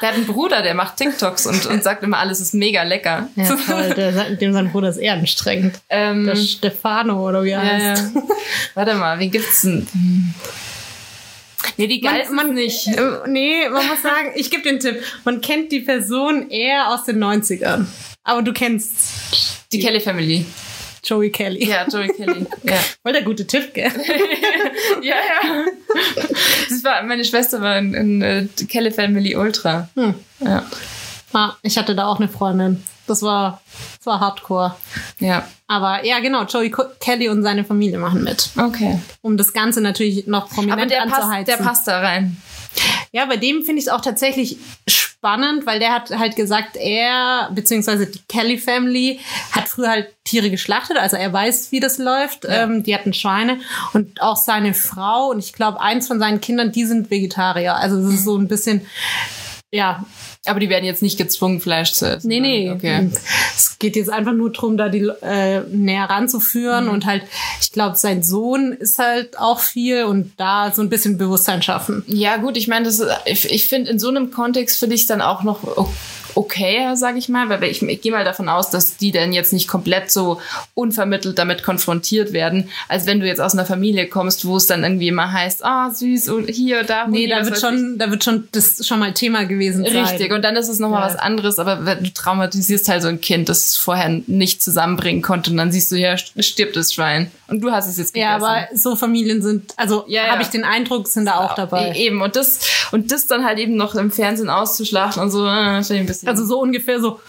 [0.01, 3.29] Der hat einen Bruder, der macht TikToks und, und sagt immer, alles ist mega lecker.
[3.35, 3.93] Ja, toll.
[3.95, 5.79] Der, dem sein Bruder ist eher anstrengend.
[5.89, 7.89] ähm, Der Stefano oder wie er ja, ja.
[7.91, 8.11] heißt.
[8.73, 9.87] Warte mal, wen gibt's denn?
[11.77, 12.87] Nee, die geilsten man, nicht.
[12.87, 15.01] Äh, Nee, man muss sagen, ich gebe den Tipp.
[15.23, 17.85] Man kennt die Person eher aus den 90ern.
[18.23, 20.45] Aber du kennst Die Kelly Family.
[21.03, 21.67] Joey Kelly.
[21.67, 22.45] Ja, Joey Kelly.
[22.63, 22.77] Ja.
[23.01, 23.91] Voll der gute Tipp, gell?
[25.01, 25.65] ja, ja.
[26.69, 29.89] Das war, meine Schwester war in, in äh, Kelly Family Ultra.
[29.95, 30.13] Hm.
[30.39, 30.63] Ja.
[31.33, 32.83] Ah, ich hatte da auch eine Freundin.
[33.07, 33.61] Das war,
[33.97, 34.75] das war Hardcore.
[35.19, 35.47] Ja.
[35.67, 38.49] Aber ja, genau, Joey Kelly und seine Familie machen mit.
[38.57, 38.99] Okay.
[39.21, 41.45] Um das Ganze natürlich noch prominent Aber der passt, anzuheizen.
[41.45, 42.37] der passt da rein.
[43.11, 44.57] Ja, bei dem finde ich es auch tatsächlich
[44.87, 49.19] spannend, weil der hat halt gesagt, er, beziehungsweise die Kelly Family,
[49.51, 52.45] hat früher halt Tiere geschlachtet, also er weiß, wie das läuft.
[52.47, 53.59] Ähm, die hatten Schweine
[53.93, 57.75] und auch seine Frau und ich glaube, eins von seinen Kindern, die sind Vegetarier.
[57.75, 58.81] Also es ist so ein bisschen,
[59.71, 60.05] ja,
[60.45, 62.27] Aber die werden jetzt nicht gezwungen, Fleisch zu essen.
[62.27, 62.71] Nee, nee.
[62.71, 63.09] Okay.
[63.55, 66.91] Es geht jetzt einfach nur darum, da die äh, näher ranzuführen Mhm.
[66.91, 67.23] und halt,
[67.61, 72.03] ich glaube, sein Sohn ist halt auch viel und da so ein bisschen Bewusstsein schaffen.
[72.07, 72.89] Ja, gut, ich meine,
[73.25, 75.59] ich, ich finde, in so einem Kontext finde ich es dann auch noch
[76.35, 79.53] okay, sage ich mal, weil ich, ich gehe mal davon aus, dass die dann jetzt
[79.53, 80.39] nicht komplett so
[80.73, 84.83] unvermittelt damit konfrontiert werden, als wenn du jetzt aus einer Familie kommst, wo es dann
[84.83, 87.07] irgendwie immer heißt, ah, süß und hier, da.
[87.07, 90.05] Nee, da wird schon, da wird schon das schon mal Thema gewesen sein.
[90.05, 91.13] Richtig, und dann ist es nochmal Ja.
[91.13, 95.21] was anderes, aber wenn du traumatisierst halt so ein Kind, das es vorher nicht zusammenbringen
[95.21, 97.31] konnte und dann siehst du, ja, stirbt das Schwein.
[97.47, 98.29] Und du hast es jetzt gegessen.
[98.29, 100.31] Ja, aber so Familien sind, also Ja, ja.
[100.31, 101.91] habe ich den Eindruck, sind da auch dabei.
[101.91, 102.59] E- Eben, und das,
[102.91, 106.27] und das dann halt eben noch im Fernsehen auszuschlachten und so, äh, ein bisschen.
[106.27, 107.19] Also so ungefähr so.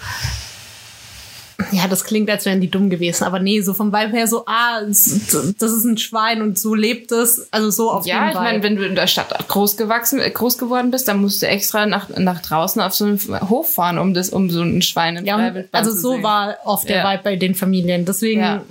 [1.71, 4.45] Ja, das klingt, als wären die dumm gewesen, aber nee, so vom Vibe her so,
[4.47, 8.35] ah, das ist ein Schwein und so lebt es, also so auf Ja, dem ich
[8.35, 11.47] meine, wenn du in der Stadt groß gewachsen, äh, groß geworden bist, dann musst du
[11.47, 15.17] extra nach, nach draußen auf so einen Hof fahren, um das, um so ein Schwein
[15.17, 16.23] im Ja, und also so sehen.
[16.23, 17.11] war oft der Ja.
[17.13, 18.05] Vibe bei den Familien.
[18.05, 18.63] Deswegen, Ja.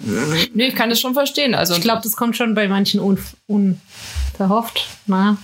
[0.53, 1.55] Nee, ich kann das schon verstehen.
[1.55, 3.17] Also ich glaube, das kommt schon bei manchen un
[3.47, 4.87] unverhofft.
[5.05, 5.37] Na?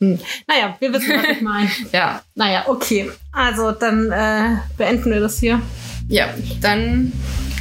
[0.00, 0.18] Hm.
[0.48, 1.68] Naja, wir wissen, was ich meine.
[1.92, 3.10] ja, naja, okay.
[3.32, 5.60] Also, dann äh, beenden wir das hier.
[6.08, 6.26] Ja,
[6.60, 7.12] dann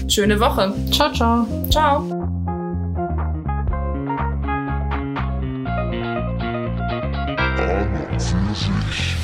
[0.07, 0.73] schöne Woche.
[0.91, 1.47] Ciao, ciao.
[1.69, 2.21] Ciao.
[8.51, 9.20] für sich.